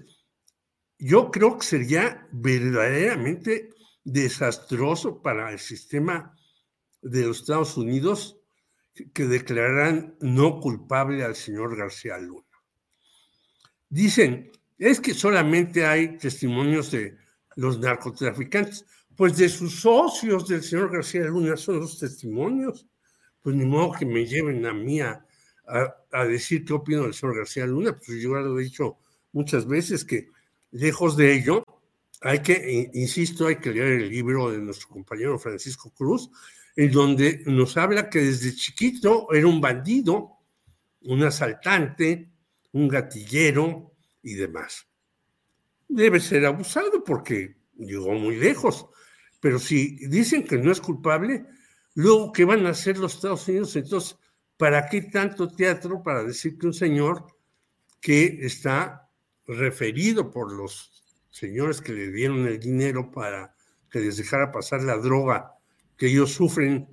yo 0.99 1.31
creo 1.31 1.59
que 1.59 1.67
sería 1.67 2.29
verdaderamente 2.33 3.71
desastroso 4.05 5.23
para 5.23 5.51
el 5.51 5.59
sistema 5.59 6.37
de 7.03 7.27
los 7.27 7.41
Estados 7.41 7.77
Unidos 7.77 8.39
que 9.13 9.27
declararan 9.27 10.17
no 10.21 10.61
culpable 10.61 11.25
al 11.25 11.35
señor 11.35 11.77
García 11.77 12.19
Luna. 12.19 12.47
Dicen, 13.89 14.53
es 14.79 15.01
que 15.01 15.15
solamente 15.15 15.87
hay 15.87 16.17
testimonios 16.19 16.91
de 16.91 17.17
los 17.57 17.79
narcotraficantes. 17.79 18.85
Pues 19.17 19.37
de 19.37 19.49
sus 19.49 19.81
socios 19.81 20.49
del 20.49 20.63
señor 20.63 20.91
García 20.91 21.25
Luna 21.25 21.57
son 21.57 21.81
los 21.81 21.99
testimonios. 21.99 22.87
Pues 23.43 23.55
ni 23.55 23.65
modo 23.65 23.93
que 23.93 24.07
me 24.07 24.27
lleven 24.27 24.65
a 24.67 24.73
mí 24.73 25.01
a, 25.01 25.25
decir 26.29 26.65
qué 26.65 26.73
opino 26.73 27.03
del 27.03 27.15
señor 27.15 27.37
García 27.37 27.67
Luna. 27.67 27.97
Pues 27.97 28.21
yo 28.21 28.35
ya 28.35 28.41
lo 28.41 28.59
he 28.59 28.65
dicho 28.65 28.99
muchas 29.33 29.67
veces 29.67 30.05
que 30.05 30.29
lejos 30.71 31.17
de 31.17 31.35
ello, 31.35 31.65
hay 32.21 32.41
que, 32.41 32.91
insisto, 32.95 33.47
hay 33.47 33.57
que 33.57 33.73
leer 33.73 34.03
el 34.03 34.09
libro 34.09 34.51
de 34.51 34.59
nuestro 34.59 34.89
compañero 34.89 35.39
Francisco 35.39 35.91
Cruz, 35.91 36.31
en 36.75 36.91
donde 36.91 37.43
nos 37.47 37.77
habla 37.77 38.09
que 38.09 38.21
desde 38.21 38.55
chiquito 38.55 39.33
era 39.33 39.47
un 39.47 39.61
bandido, 39.61 40.39
un 41.03 41.23
asaltante, 41.23 42.31
un 42.73 42.89
gatillero 42.89 43.93
y 44.23 44.35
demás. 44.35 44.87
Debe 45.89 46.19
ser 46.19 46.47
abusado 46.47 47.05
porque 47.05 47.57
llegó 47.77 48.13
muy 48.15 48.37
lejos, 48.37 48.87
pero 49.45 49.59
si 49.59 49.97
dicen 50.09 50.43
que 50.43 50.57
no 50.57 50.73
es 50.73 50.81
culpable, 50.81 51.45
luego, 51.97 52.33
¿qué 52.33 52.47
van 52.47 52.65
a 52.65 52.71
hacer 52.71 52.97
los 52.97 53.17
Estados 53.17 53.47
Unidos? 53.47 53.77
Entonces, 53.77 54.17
¿para 54.57 54.89
qué 54.89 55.03
tanto 55.03 55.55
teatro 55.55 56.03
para 56.03 56.25
decir 56.25 56.57
que 56.57 56.67
un 56.67 56.73
señor 56.73 57.27
que 58.01 58.39
está 58.41 59.11
referido 59.47 60.31
por 60.31 60.51
los 60.51 61.05
señores 61.29 61.83
que 61.83 61.93
le 61.93 62.11
dieron 62.11 62.47
el 62.47 62.59
dinero 62.59 63.11
para 63.11 63.55
que 63.91 64.01
les 64.01 64.17
dejara 64.17 64.51
pasar 64.51 64.83
la 64.83 64.97
droga 64.97 65.53
que 65.99 66.07
ellos 66.07 66.33
sufren 66.33 66.89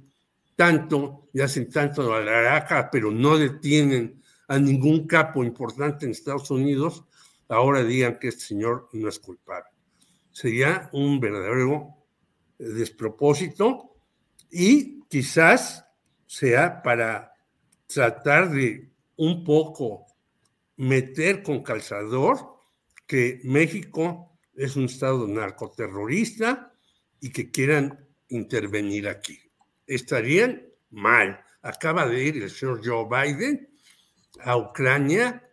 tanto 0.58 1.30
y 1.34 1.40
hacen 1.40 1.70
tanto 1.70 2.04
la 2.20 2.38
araca, 2.38 2.90
pero 2.92 3.12
no 3.12 3.38
detienen 3.38 4.22
a 4.50 4.60
ningún 4.60 5.08
capo 5.08 5.46
importante 5.46 6.04
en 6.04 6.12
Estados 6.12 6.52
Unidos, 6.52 7.06
ahora 7.48 7.82
digan 7.82 8.20
que 8.20 8.28
este 8.28 8.44
señor 8.44 8.90
no 8.92 9.08
es 9.08 9.20
culpable. 9.20 9.70
Sería 10.34 10.90
un 10.92 11.22
verdadero 11.22 12.01
despropósito 12.70 13.96
y 14.50 15.02
quizás 15.08 15.86
sea 16.26 16.82
para 16.82 17.34
tratar 17.88 18.52
de 18.52 18.92
un 19.18 19.44
poco 19.44 20.06
meter 20.78 21.44
con 21.44 21.64
calzador 21.64 22.58
que 23.06 23.42
México 23.44 24.40
es 24.56 24.76
un 24.76 24.86
estado 24.86 25.28
narcoterrorista 25.28 26.74
y 27.20 27.32
que 27.32 27.52
quieran 27.52 28.08
intervenir 28.30 29.08
aquí. 29.08 29.40
Estarían 29.86 30.64
mal. 30.90 31.44
Acaba 31.62 32.08
de 32.08 32.24
ir 32.24 32.42
el 32.42 32.50
señor 32.50 32.82
Joe 32.84 33.08
Biden 33.10 33.70
a 34.40 34.58
Ucrania 34.58 35.48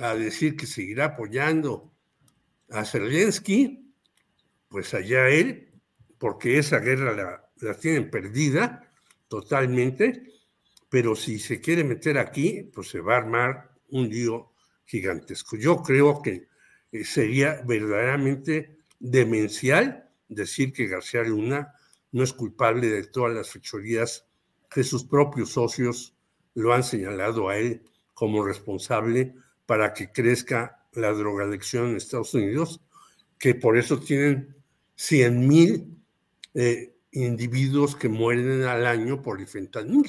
a 0.00 0.14
decir 0.14 0.56
que 0.56 0.66
seguirá 0.66 1.06
apoyando 1.06 1.92
a 2.70 2.84
Zelensky, 2.84 3.92
pues 4.68 4.94
allá 4.94 5.28
él, 5.28 5.69
porque 6.20 6.58
esa 6.58 6.80
guerra 6.80 7.16
la, 7.16 7.50
la 7.66 7.74
tienen 7.74 8.10
perdida 8.10 8.92
totalmente, 9.26 10.30
pero 10.90 11.16
si 11.16 11.38
se 11.38 11.62
quiere 11.62 11.82
meter 11.82 12.18
aquí, 12.18 12.70
pues 12.74 12.90
se 12.90 13.00
va 13.00 13.14
a 13.14 13.18
armar 13.18 13.70
un 13.88 14.06
lío 14.10 14.52
gigantesco. 14.84 15.56
Yo 15.56 15.82
creo 15.82 16.20
que 16.20 16.46
eh, 16.92 17.04
sería 17.04 17.62
verdaderamente 17.66 18.76
demencial 18.98 20.10
decir 20.28 20.74
que 20.74 20.88
García 20.88 21.22
Luna 21.22 21.72
no 22.12 22.22
es 22.22 22.34
culpable 22.34 22.88
de 22.88 23.04
todas 23.04 23.34
las 23.34 23.50
fechorías 23.50 24.26
que 24.70 24.84
sus 24.84 25.04
propios 25.04 25.52
socios 25.52 26.14
lo 26.52 26.74
han 26.74 26.84
señalado 26.84 27.48
a 27.48 27.56
él 27.56 27.82
como 28.12 28.44
responsable 28.44 29.34
para 29.64 29.94
que 29.94 30.12
crezca 30.12 30.84
la 30.92 31.12
drogadicción 31.12 31.88
en 31.88 31.96
Estados 31.96 32.34
Unidos, 32.34 32.82
que 33.38 33.54
por 33.54 33.78
eso 33.78 33.98
tienen 33.98 34.54
100 34.96 35.48
mil 35.48 35.99
eh, 36.54 36.94
individuos 37.12 37.96
que 37.96 38.08
mueren 38.08 38.62
al 38.62 38.86
año 38.86 39.22
por 39.22 39.40
el. 39.40 40.06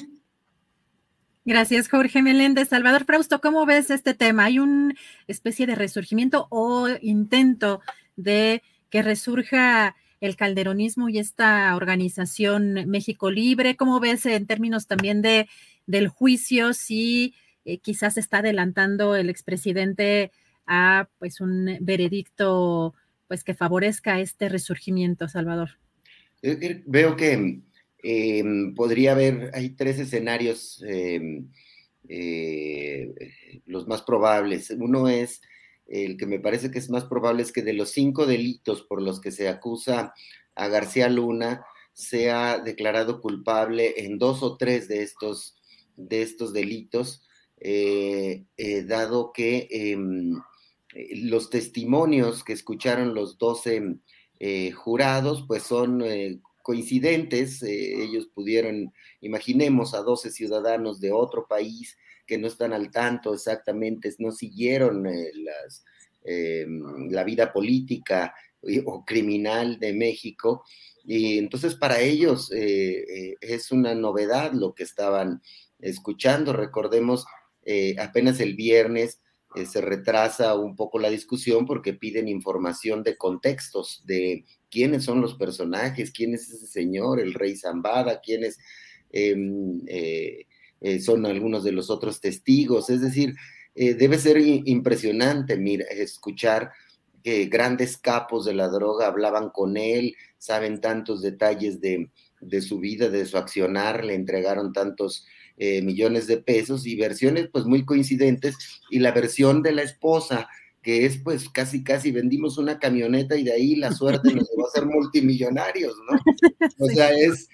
Gracias, 1.44 1.88
Jorge 1.88 2.22
Meléndez. 2.22 2.68
Salvador 2.68 3.04
Frausto, 3.04 3.40
¿cómo 3.40 3.66
ves 3.66 3.90
este 3.90 4.14
tema? 4.14 4.44
¿Hay 4.44 4.60
una 4.60 4.94
especie 5.26 5.66
de 5.66 5.74
resurgimiento 5.74 6.46
o 6.50 6.88
intento 7.00 7.80
de 8.14 8.62
que 8.90 9.02
resurja 9.02 9.96
el 10.20 10.36
calderonismo 10.36 11.08
y 11.08 11.18
esta 11.18 11.74
organización 11.74 12.88
México 12.88 13.30
Libre? 13.32 13.76
¿Cómo 13.76 13.98
ves 13.98 14.24
en 14.26 14.46
términos 14.46 14.86
también 14.86 15.20
de, 15.20 15.48
del 15.86 16.06
juicio 16.06 16.74
si 16.74 17.34
eh, 17.64 17.78
quizás 17.78 18.16
está 18.18 18.38
adelantando 18.38 19.16
el 19.16 19.28
expresidente 19.28 20.30
a 20.66 21.08
pues 21.18 21.40
un 21.40 21.76
veredicto 21.80 22.94
pues 23.26 23.42
que 23.42 23.54
favorezca 23.54 24.20
este 24.20 24.48
resurgimiento, 24.48 25.26
Salvador? 25.28 25.70
Eh, 26.42 26.58
eh, 26.60 26.82
veo 26.86 27.16
que 27.16 27.62
em, 28.02 28.74
podría 28.74 29.12
haber, 29.12 29.50
hay 29.54 29.70
tres 29.70 29.98
escenarios, 29.98 30.82
em, 30.86 31.48
los 33.66 33.86
más 33.86 34.02
probables. 34.02 34.70
Uno 34.70 35.08
es 35.08 35.40
el 35.86 36.16
que 36.16 36.26
me 36.26 36.40
parece 36.40 36.70
que 36.70 36.78
es 36.78 36.90
más 36.90 37.04
probable 37.04 37.42
es 37.42 37.52
que 37.52 37.62
de 37.62 37.72
los 37.74 37.90
cinco 37.90 38.26
delitos 38.26 38.82
por 38.82 39.00
los 39.02 39.20
que 39.20 39.30
se 39.30 39.48
acusa 39.48 40.14
a 40.54 40.68
García 40.68 41.08
Luna, 41.08 41.64
sea 41.92 42.58
declarado 42.58 43.20
culpable 43.20 43.94
en 43.98 44.18
dos 44.18 44.42
o 44.42 44.56
tres 44.56 44.88
de 44.88 45.02
estos, 45.02 45.56
de 45.96 46.22
estos 46.22 46.52
delitos, 46.52 47.22
eh, 47.60 48.44
eh, 48.56 48.82
dado 48.84 49.32
que 49.32 49.68
em, 49.70 50.40
los 51.16 51.50
testimonios 51.50 52.44
que 52.44 52.52
escucharon 52.52 53.14
los 53.14 53.38
doce 53.38 53.98
eh, 54.44 54.72
jurados, 54.72 55.44
pues 55.46 55.62
son 55.62 56.02
coincidentes, 56.62 57.62
ellos 57.62 58.28
pudieron, 58.34 58.92
imaginemos 59.20 59.94
a 59.94 60.02
doce 60.02 60.30
ciudadanos 60.30 61.00
de 61.00 61.12
otro 61.12 61.46
país 61.46 61.96
que 62.26 62.38
no 62.38 62.46
están 62.46 62.72
al 62.72 62.90
tanto 62.90 63.34
exactamente, 63.34 64.12
no 64.18 64.30
siguieron 64.30 65.06
eh, 65.06 65.30
las, 65.34 65.84
eh, 66.24 66.66
la 67.10 67.24
vida 67.24 67.52
política 67.52 68.34
o 68.84 69.04
criminal 69.04 69.78
de 69.78 69.92
México. 69.92 70.64
Y 71.04 71.38
entonces 71.38 71.74
para 71.74 72.00
ellos 72.00 72.50
eh, 72.52 73.34
es 73.40 73.72
una 73.72 73.94
novedad 73.94 74.52
lo 74.52 74.72
que 74.72 74.84
estaban 74.84 75.42
escuchando. 75.80 76.52
Recordemos, 76.52 77.26
apenas 77.98 78.40
el 78.40 78.54
viernes 78.54 79.20
se 79.66 79.80
retrasa 79.80 80.54
un 80.54 80.76
poco 80.76 80.98
la 80.98 81.10
discusión 81.10 81.66
porque 81.66 81.92
piden 81.92 82.28
información 82.28 83.02
de 83.02 83.16
contextos, 83.16 84.02
de 84.06 84.44
quiénes 84.70 85.04
son 85.04 85.20
los 85.20 85.34
personajes, 85.34 86.10
quién 86.10 86.34
es 86.34 86.48
ese 86.50 86.66
señor, 86.66 87.20
el 87.20 87.34
rey 87.34 87.56
Zambada, 87.56 88.20
quién 88.20 88.44
es 88.44 88.58
em, 89.10 89.80
eh, 89.86 90.46
son 91.00 91.26
algunos 91.26 91.62
de 91.62 91.72
los 91.72 91.90
otros 91.90 92.20
testigos, 92.20 92.90
es 92.90 93.00
decir, 93.00 93.34
eh, 93.74 93.94
debe 93.94 94.18
ser 94.18 94.38
impresionante 94.38 95.56
mira, 95.56 95.86
escuchar 95.86 96.72
que 97.22 97.46
grandes 97.46 97.96
capos 97.96 98.44
de 98.44 98.54
la 98.54 98.68
droga 98.68 99.06
hablaban 99.06 99.50
con 99.50 99.76
él, 99.76 100.16
saben 100.38 100.80
tantos 100.80 101.22
detalles 101.22 101.80
de, 101.80 102.10
su 102.60 102.80
vida, 102.80 103.08
de 103.08 103.24
su 103.26 103.38
accionar, 103.38 104.04
le 104.04 104.14
entregaron 104.14 104.72
tantos 104.72 105.24
eh, 105.56 105.82
millones 105.82 106.26
de 106.26 106.38
pesos 106.38 106.86
y 106.86 106.96
versiones 106.96 107.48
pues 107.52 107.64
muy 107.64 107.84
coincidentes 107.84 108.56
y 108.90 108.98
la 108.98 109.12
versión 109.12 109.62
de 109.62 109.72
la 109.72 109.82
esposa 109.82 110.48
que 110.82 111.06
es 111.06 111.18
pues 111.18 111.48
casi 111.48 111.84
casi 111.84 112.10
vendimos 112.10 112.58
una 112.58 112.78
camioneta 112.78 113.36
y 113.36 113.44
de 113.44 113.52
ahí 113.52 113.76
la 113.76 113.92
suerte 113.92 114.34
nos 114.34 114.48
va 114.58 114.66
a 114.66 114.72
ser 114.74 114.86
multimillonarios, 114.86 115.94
¿no? 116.10 116.18
O 116.78 116.88
sea, 116.88 117.12
es 117.12 117.48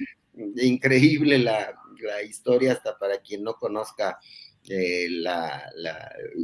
increíble 0.57 1.39
la, 1.39 1.75
la 2.01 2.23
historia, 2.23 2.73
hasta 2.73 2.99
para 2.99 3.19
quien 3.19 3.43
no 3.43 3.55
conozca, 3.55 4.19
eh, 4.69 5.09
la, 5.11 5.71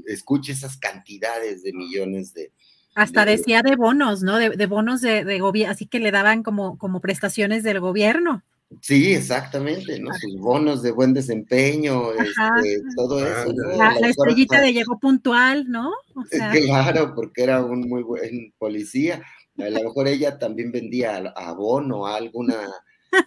escuche 0.06 0.52
esas 0.52 0.76
cantidades 0.76 1.62
de 1.62 1.72
millones 1.72 2.34
de... 2.34 2.52
Hasta 2.94 3.24
decía 3.24 3.62
de 3.62 3.74
bonos, 3.74 4.22
¿no? 4.22 4.38
De, 4.38 4.66
bonos 4.66 5.00
de, 5.00 5.40
gobierno, 5.40 5.72
así 5.72 5.86
que 5.86 5.98
le 5.98 6.12
daban 6.12 6.42
como, 6.42 6.78
como 6.78 7.00
prestaciones 7.00 7.64
del 7.64 7.80
gobierno. 7.80 8.44
Sí, 8.80 9.14
exactamente, 9.14 9.98
¿no? 9.98 10.10
Sus 10.14 10.38
bonos 10.38 10.82
de 10.82 10.92
buen 10.92 11.12
desempeño, 11.12 12.12
este, 12.12 12.82
todo 12.96 13.24
eso. 13.24 13.52
La, 13.76 14.08
estrellita 14.08 14.60
de 14.60 14.72
llegó 14.72 14.98
puntual, 14.98 15.66
¿no? 15.68 15.92
Claro, 16.66 17.14
porque 17.14 17.42
era 17.42 17.64
un 17.64 17.88
muy 17.88 18.02
buen 18.02 18.52
policía. 18.58 19.22
A 19.58 19.70
lo 19.70 19.84
mejor 19.84 20.08
ella 20.08 20.38
también 20.38 20.72
vendía 20.72 21.16
abono 21.36 22.06
a 22.06 22.16
alguna 22.16 22.56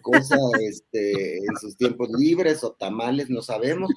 cosa 0.02 0.38
este, 0.62 1.38
en 1.38 1.56
sus 1.60 1.78
tiempos 1.78 2.10
libres 2.18 2.64
o 2.64 2.74
tamales, 2.74 3.30
no 3.30 3.42
sabemos, 3.42 3.90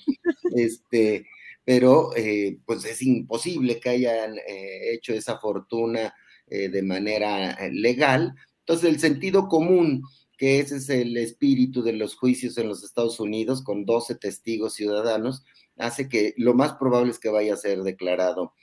este, 0.54 1.26
pero 1.64 2.14
eh, 2.16 2.58
pues 2.64 2.84
es 2.84 3.02
imposible 3.02 3.80
que 3.80 3.90
hayan 3.90 4.38
eh, 4.38 4.94
hecho 4.94 5.12
esa 5.12 5.38
fortuna 5.38 6.14
eh, 6.46 6.68
de 6.68 6.82
manera 6.82 7.56
legal. 7.72 8.34
Entonces 8.60 8.88
el 8.88 9.00
sentido 9.00 9.48
común, 9.48 10.02
que 10.40 10.58
ese 10.58 10.78
es 10.78 10.88
el 10.88 11.18
espíritu 11.18 11.82
de 11.82 11.92
los 11.92 12.16
juicios 12.16 12.56
en 12.56 12.66
los 12.66 12.82
Estados 12.82 13.20
Unidos, 13.20 13.62
con 13.62 13.84
12 13.84 14.14
testigos 14.14 14.72
ciudadanos, 14.72 15.44
hace 15.76 16.08
que 16.08 16.32
lo 16.38 16.54
más 16.54 16.76
probable 16.76 17.10
es 17.10 17.18
que 17.18 17.28
vaya 17.28 17.52
a 17.52 17.58
ser 17.58 17.82
declarado 17.82 18.54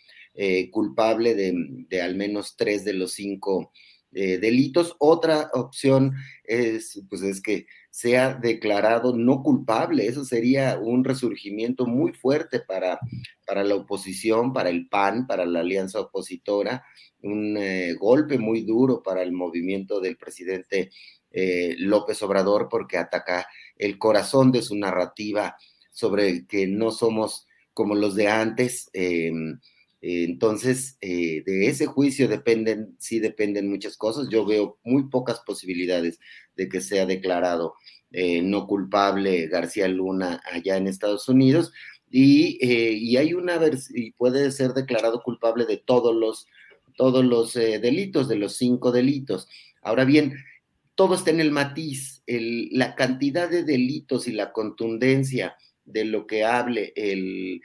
culpable 0.71 1.35
de, 1.35 1.53
de, 1.87 2.01
al 2.01 2.15
menos 2.15 2.55
tres 2.57 2.83
de 2.83 2.93
los 2.93 3.13
cinco 3.13 3.71
eh, 4.19 4.39
delitos. 4.39 4.95
Otra 4.97 5.51
opción 5.53 6.15
es, 6.43 7.03
pues, 7.07 7.21
es 7.21 7.39
que 7.39 7.67
sea 7.91 8.33
declarado 8.33 9.15
no 9.15 9.43
culpable. 9.43 10.07
Eso 10.07 10.25
sería 10.25 10.79
un 10.79 11.03
resurgimiento 11.03 11.85
muy 11.85 12.13
fuerte 12.13 12.59
para, 12.59 12.99
para 13.47 13.63
la 13.63 13.75
oposición, 13.75 14.51
para 14.51 14.69
el 14.69 14.89
PAN, 14.89 15.25
para 15.25 15.45
la 15.45 15.61
alianza 15.61 16.01
opositora, 16.01 16.83
un 17.21 17.57
eh, 17.57 17.93
golpe 17.93 18.37
muy 18.37 18.61
duro 18.61 19.01
para 19.01 19.23
el 19.23 19.31
movimiento 19.31 20.01
del 20.01 20.17
presidente 20.17 20.91
eh, 21.31 21.75
López 21.79 22.21
Obrador 22.23 22.67
porque 22.69 22.97
ataca 22.97 23.47
el 23.77 23.97
corazón 23.97 24.51
de 24.51 24.61
su 24.61 24.75
narrativa 24.75 25.55
sobre 25.91 26.45
que 26.45 26.67
no 26.67 26.91
somos 26.91 27.47
como 27.73 27.95
los 27.95 28.15
de 28.15 28.27
antes. 28.27 28.89
Em, 28.93 29.59
entonces, 30.01 30.97
eh, 31.01 31.43
de 31.45 31.67
ese 31.67 31.85
juicio 31.85 32.27
dependen, 32.27 32.95
sí 32.99 33.19
dependen 33.19 33.69
muchas 33.69 33.97
cosas. 33.97 34.27
Yo 34.29 34.45
veo 34.45 34.77
muy 34.83 35.09
pocas 35.09 35.39
posibilidades 35.45 36.19
de 36.55 36.69
que 36.69 36.81
sea 36.81 37.05
declarado 37.05 37.75
eh, 38.11 38.41
no 38.41 38.67
culpable 38.67 39.47
García 39.47 39.87
Luna 39.87 40.41
allá 40.51 40.77
en 40.77 40.87
Estados 40.87 41.27
Unidos. 41.29 41.71
Y, 42.09 42.57
y 42.61 43.17
hay 43.17 43.33
una 43.33 43.59
y 43.93 44.11
puede 44.11 44.51
ser 44.51 44.73
declarado 44.73 45.21
culpable 45.21 45.65
de 45.65 45.77
todos 45.77 46.15
los, 46.15 46.47
todos 46.95 47.25
los 47.25 47.53
delitos, 47.53 48.27
de 48.27 48.37
los 48.37 48.55
cinco 48.55 48.91
delitos. 48.91 49.47
Ahora 49.81 50.05
bien, 50.05 50.35
todo 50.95 51.15
está 51.15 51.31
en 51.31 51.39
el 51.39 51.51
matiz, 51.51 52.23
la 52.25 52.95
cantidad 52.95 53.49
de 53.49 53.63
delitos 53.63 54.27
y 54.27 54.31
la 54.31 54.51
contundencia 54.51 55.55
de 55.85 56.05
lo 56.05 56.27
que 56.27 56.43
hable 56.43 56.93
el, 56.95 57.61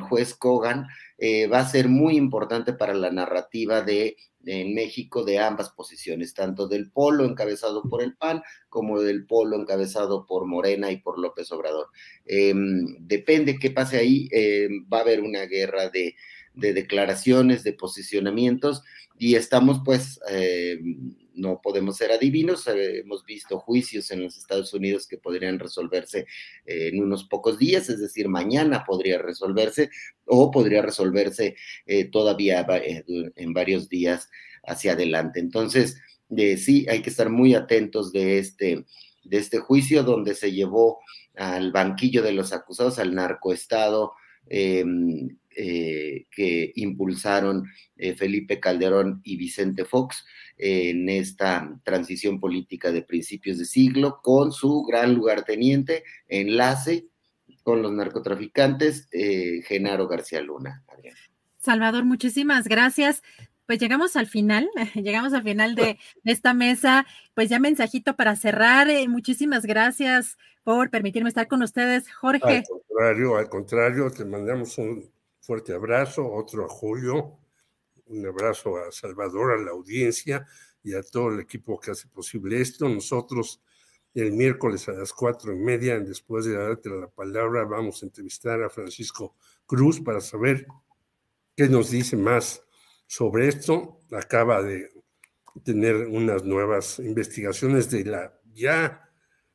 juez 0.00 0.34
Kogan 0.34 0.86
eh, 1.18 1.46
va 1.46 1.60
a 1.60 1.68
ser 1.68 1.88
muy 1.88 2.16
importante 2.16 2.72
para 2.72 2.94
la 2.94 3.10
narrativa 3.10 3.82
de 3.82 4.16
México 4.44 5.24
de 5.24 5.38
ambas 5.38 5.70
posiciones, 5.70 6.34
tanto 6.34 6.66
del 6.66 6.90
polo 6.90 7.24
encabezado 7.24 7.82
por 7.88 8.02
el 8.02 8.16
PAN 8.16 8.42
como 8.68 9.00
del 9.00 9.24
polo 9.24 9.56
encabezado 9.56 10.26
por 10.26 10.46
Morena 10.46 10.90
y 10.90 10.96
por 10.96 11.18
López 11.18 11.52
Obrador. 11.52 11.88
Em, 12.26 12.96
depende 12.98 13.58
qué 13.58 13.70
pase 13.70 13.98
ahí, 13.98 14.28
em, 14.32 14.84
va 14.92 14.98
a 14.98 15.02
haber 15.02 15.20
una 15.20 15.46
guerra 15.46 15.88
de, 15.90 16.16
de 16.54 16.72
declaraciones, 16.72 17.62
de 17.62 17.72
posicionamientos, 17.72 18.82
y 19.16 19.36
estamos 19.36 19.80
pues 19.84 20.18
em, 20.28 21.14
no 21.34 21.60
podemos 21.62 21.96
ser 21.96 22.12
adivinos, 22.12 22.66
eh, 22.66 23.00
hemos 23.00 23.24
visto 23.24 23.58
juicios 23.58 24.10
en 24.10 24.22
los 24.22 24.36
Estados 24.36 24.72
Unidos 24.74 25.06
que 25.06 25.18
podrían 25.18 25.58
resolverse 25.58 26.26
eh, 26.66 26.88
en 26.88 27.02
unos 27.02 27.24
pocos 27.24 27.58
días, 27.58 27.88
es 27.88 28.00
decir, 28.00 28.28
mañana 28.28 28.84
podría 28.84 29.18
resolverse 29.18 29.90
o 30.26 30.50
podría 30.50 30.82
resolverse 30.82 31.56
eh, 31.86 32.04
todavía 32.06 32.66
en 33.06 33.52
varios 33.52 33.88
días 33.88 34.28
hacia 34.64 34.92
adelante. 34.92 35.40
Entonces, 35.40 36.00
sí, 36.58 36.86
hay 36.88 37.02
que 37.02 37.10
estar 37.10 37.30
muy 37.30 37.54
atentos 37.54 38.12
de 38.12 38.38
este, 38.38 38.84
de 39.24 39.38
este 39.38 39.58
juicio 39.58 40.02
donde 40.02 40.34
se 40.34 40.52
llevó 40.52 41.00
al 41.36 41.72
banquillo 41.72 42.22
de 42.22 42.32
los 42.32 42.52
acusados, 42.52 42.98
al 42.98 43.14
narcoestado. 43.14 44.12
Em, 45.56 46.24
que 46.30 46.72
impulsaron 46.76 47.64
Felipe 48.16 48.58
Calderón 48.58 49.20
y 49.22 49.36
Vicente 49.36 49.84
Fox, 49.84 50.24
en 50.56 51.08
esta 51.08 51.78
transición 51.82 52.38
política 52.38 52.92
de 52.92 53.02
principios 53.02 53.58
de 53.58 53.64
siglo, 53.64 54.20
con 54.22 54.52
su 54.52 54.82
gran 54.82 55.14
lugarteniente, 55.14 56.04
enlace 56.28 57.06
con 57.62 57.82
los 57.82 57.92
narcotraficantes, 57.92 59.08
eh, 59.12 59.62
Genaro 59.64 60.08
García 60.08 60.40
Luna. 60.40 60.84
Salvador, 61.58 62.04
muchísimas 62.04 62.66
gracias. 62.66 63.22
Pues 63.66 63.78
llegamos 63.78 64.16
al 64.16 64.26
final, 64.26 64.68
llegamos 64.94 65.32
al 65.32 65.42
final 65.42 65.74
de, 65.74 65.98
esta 66.24 66.54
mesa. 66.54 67.06
Pues 67.34 67.48
ya 67.48 67.58
mensajito 67.58 68.16
para 68.16 68.36
cerrar. 68.36 68.90
Eh, 68.90 69.08
muchísimas 69.08 69.64
gracias 69.64 70.36
por 70.64 70.90
permitirme 70.90 71.28
estar 71.28 71.48
con 71.48 71.62
ustedes, 71.62 72.12
Jorge. 72.12 72.58
Al 72.58 72.64
contrario, 72.66 73.36
al 73.36 73.48
contrario, 73.48 74.10
te 74.10 74.24
mandamos 74.24 74.78
un 74.78 75.11
fuerte 75.42 75.74
abrazo, 75.74 76.32
otro 76.32 76.64
a 76.64 76.68
Julio, 76.68 77.38
un 78.06 78.26
abrazo 78.26 78.76
a 78.76 78.90
Salvador, 78.92 79.52
a 79.52 79.62
la 79.62 79.72
audiencia 79.72 80.46
y 80.82 80.94
a 80.94 81.02
todo 81.02 81.28
el 81.28 81.40
equipo 81.40 81.78
que 81.78 81.90
hace 81.90 82.08
posible 82.08 82.60
esto. 82.60 82.88
Nosotros 82.88 83.60
el 84.14 84.32
miércoles 84.32 84.88
a 84.88 84.92
las 84.92 85.12
cuatro 85.12 85.52
y 85.52 85.56
media, 85.56 85.98
después 85.98 86.44
de 86.44 86.54
darte 86.54 86.90
la 86.90 87.08
palabra, 87.08 87.64
vamos 87.64 88.02
a 88.02 88.06
entrevistar 88.06 88.62
a 88.62 88.70
Francisco 88.70 89.36
Cruz 89.66 90.00
para 90.00 90.20
saber 90.20 90.66
qué 91.56 91.68
nos 91.68 91.90
dice 91.90 92.16
más 92.16 92.62
sobre 93.06 93.48
esto. 93.48 94.00
Acaba 94.12 94.62
de 94.62 94.90
tener 95.64 95.96
unas 96.06 96.44
nuevas 96.44 96.98
investigaciones 96.98 97.90
de 97.90 98.04
la 98.04 98.38
ya 98.52 99.08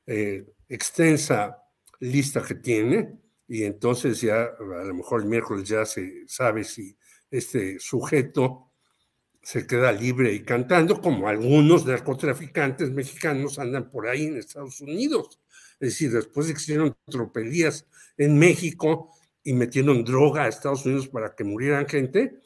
eh, 0.06 0.54
extensa 0.68 1.64
lista 2.00 2.44
que 2.44 2.56
tiene 2.56 3.20
y 3.48 3.64
entonces 3.64 4.22
ya 4.22 4.43
a 4.43 4.84
lo 4.84 4.93
mejor 4.93 5.22
el 5.22 5.28
miércoles 5.28 5.68
ya 5.68 5.86
se 5.86 6.28
sabe 6.28 6.64
si 6.64 6.98
este 7.32 7.80
sujeto 7.80 8.72
se 9.41 9.66
queda 9.66 9.93
libre 9.93 10.34
y 10.34 10.43
cantando, 10.43 11.00
como 11.00 11.30
algunos 11.30 11.86
narcotraficantes 11.86 12.91
mexicanos 12.91 13.60
andan 13.60 13.89
por 13.89 14.08
ahí 14.08 14.26
en 14.26 14.38
Estados 14.38 14.82
Unidos. 14.82 15.39
Es 15.80 15.89
decir, 15.91 16.12
después 16.12 16.48
de 16.48 16.54
que 16.54 16.60
hicieron 16.60 16.98
tropelías 17.06 17.86
en 18.18 18.38
México 18.38 19.12
y 19.43 19.54
metieron 19.54 20.04
droga 20.04 20.43
a 20.43 20.48
Estados 20.50 20.86
Unidos 20.86 21.08
para 21.08 21.34
que 21.34 21.45
murieran 21.45 21.88
gente, 21.88 22.41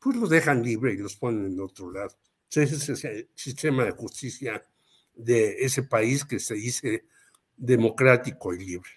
pues 0.00 0.16
los 0.16 0.30
dejan 0.30 0.62
libre 0.62 0.94
y 0.94 0.96
los 0.96 1.16
ponen 1.16 1.52
en 1.52 1.60
otro 1.60 1.90
lado. 1.90 2.16
Ese 2.50 2.92
es 2.92 3.04
el 3.04 3.28
sistema 3.34 3.84
de 3.84 3.90
justicia 3.90 4.64
de 5.14 5.56
ese 5.64 5.82
país 5.82 6.24
que 6.24 6.38
se 6.38 6.54
dice 6.54 7.04
democrático 7.56 8.54
y 8.54 8.64
libre. 8.64 8.90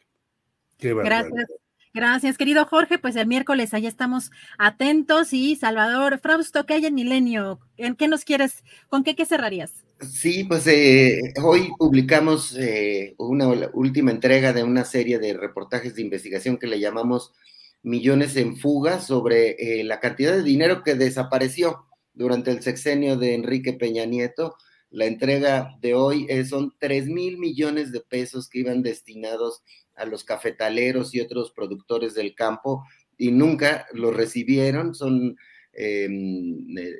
Gracias. 0.80 1.48
Gracias, 1.94 2.38
querido 2.38 2.66
Jorge. 2.66 3.00
Pues 3.00 3.16
el 3.16 3.28
miércoles 3.28 3.74
ahí 3.74 3.88
estamos 3.88 4.32
atentos. 4.58 5.34
Y 5.34 5.56
Salvador 5.56 6.20
Frausto, 6.20 6.66
¿qué 6.66 6.76
hay 6.76 6.86
en 6.86 6.96
Milenio? 6.96 7.60
¿En 7.78 7.96
qué 7.96 8.08
nos 8.08 8.24
quieres? 8.24 8.64
¿Con 8.90 9.04
qué, 9.04 9.16
qué 9.16 9.26
cerrarías? 9.26 9.84
Sí, 10.00 10.46
pues 10.46 10.66
eh, 10.68 11.34
hoy 11.44 11.72
publicamos 11.78 12.56
eh, 12.58 13.16
una 13.18 13.48
última 13.74 14.12
entrega 14.12 14.54
de 14.54 14.64
una 14.64 14.86
serie 14.86 15.20
de 15.20 15.34
reportajes 15.34 15.96
de 15.96 16.04
investigación 16.04 16.58
que 16.58 16.68
le 16.68 16.80
llamamos 16.80 17.34
Millones 17.82 18.36
en 18.38 18.56
Fuga 18.56 19.02
sobre 19.02 19.58
eh, 19.60 19.84
la 19.84 20.00
cantidad 20.00 20.34
de 20.34 20.44
dinero 20.44 20.84
que 20.84 20.96
desapareció 20.96 21.86
durante 22.14 22.52
el 22.52 22.62
sexenio 22.62 23.18
de 23.18 23.34
Enrique 23.34 23.74
Peña 23.74 24.06
Nieto. 24.06 24.56
La 24.92 25.06
entrega 25.06 25.78
de 25.82 25.94
hoy 25.94 26.28
son 26.46 26.74
3 26.80 27.08
mil 27.08 27.38
millones 27.38 27.92
de 27.92 28.02
pesos 28.02 28.50
que 28.50 28.60
iban 28.60 28.82
destinados 28.82 29.62
a 29.96 30.06
los 30.06 30.24
cafetaleros 30.24 31.14
y 31.14 31.22
otros 31.22 31.52
productores 31.52 32.16
del 32.16 32.34
campo 32.34 32.84
y 33.18 33.32
nunca 33.32 33.86
lo 33.94 34.12
recibieron. 34.12 34.96
Son 34.96 35.38
em, 35.74 36.78
eh, 36.78 36.96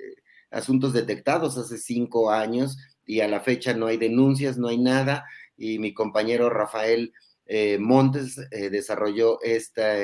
asuntos 0.52 0.94
detectados 0.94 1.58
hace 1.58 1.78
cinco 1.78 2.30
años 2.30 2.78
y 3.06 3.22
a 3.22 3.28
la 3.28 3.40
fecha 3.40 3.74
no 3.74 3.88
hay 3.88 3.98
denuncias, 3.98 4.58
no 4.58 4.68
hay 4.68 4.78
nada. 4.78 5.26
Y 5.58 5.80
mi 5.80 5.94
compañero 5.94 6.50
Rafael 6.50 7.14
eh, 7.48 7.80
Montes 7.80 8.38
eh, 8.52 8.70
desarrolló 8.70 9.42
esta, 9.42 9.96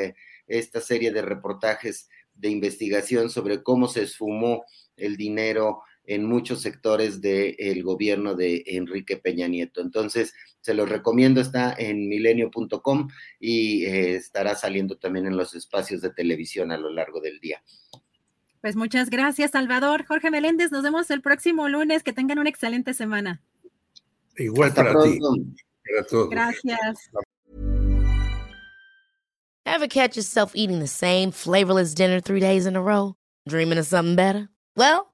esta 0.47 0.81
serie 0.81 1.11
de 1.11 1.21
reportajes 1.21 2.09
de 2.33 2.49
investigación 2.49 3.29
sobre 3.29 3.61
cómo 3.61 3.87
se 3.87 4.03
esfumó 4.03 4.65
el 4.97 5.17
dinero 5.17 5.81
en 6.07 6.25
muchos 6.25 6.61
sectores 6.61 7.21
del 7.21 7.83
gobierno 7.83 8.35
de 8.35 8.63
Enrique 8.65 9.17
Peña 9.17 9.47
Nieto. 9.47 9.81
Entonces, 9.81 10.33
se 10.61 10.73
los 10.73 10.89
recomiendo, 10.89 11.41
está 11.41 11.75
en 11.77 12.07
milenio.com 12.07 13.09
y 13.39 13.85
eh, 13.85 14.15
estará 14.15 14.55
saliendo 14.55 14.97
también 14.97 15.27
en 15.27 15.37
los 15.37 15.53
espacios 15.53 16.01
de 16.01 16.09
televisión 16.09 16.71
a 16.71 16.77
lo 16.77 16.89
largo 16.89 17.21
del 17.21 17.39
día. 17.39 17.61
Pues 18.61 18.75
muchas 18.75 19.11
gracias, 19.11 19.51
Salvador. 19.51 20.05
Jorge 20.07 20.31
Meléndez, 20.31 20.71
nos 20.71 20.81
vemos 20.81 21.11
el 21.11 21.21
próximo 21.21 21.69
lunes. 21.69 22.01
Que 22.01 22.13
tengan 22.13 22.39
una 22.39 22.49
excelente 22.49 22.95
semana. 22.95 23.43
Igual 24.37 24.73
para 24.73 24.91
ti. 25.03 25.19
Para 25.87 26.07
todos. 26.07 26.29
Gracias. 26.31 27.11
Ever 29.67 29.87
catch 29.87 30.15
yourself 30.15 30.55
eating 30.55 30.79
the 30.79 30.87
same 30.87 31.31
flavorless 31.31 31.93
dinner 31.93 32.19
three 32.19 32.39
days 32.39 32.65
in 32.65 32.75
a 32.75 32.81
row? 32.81 33.15
Dreaming 33.47 33.77
of 33.77 33.85
something 33.85 34.15
better? 34.15 34.49
Well, 34.75 35.13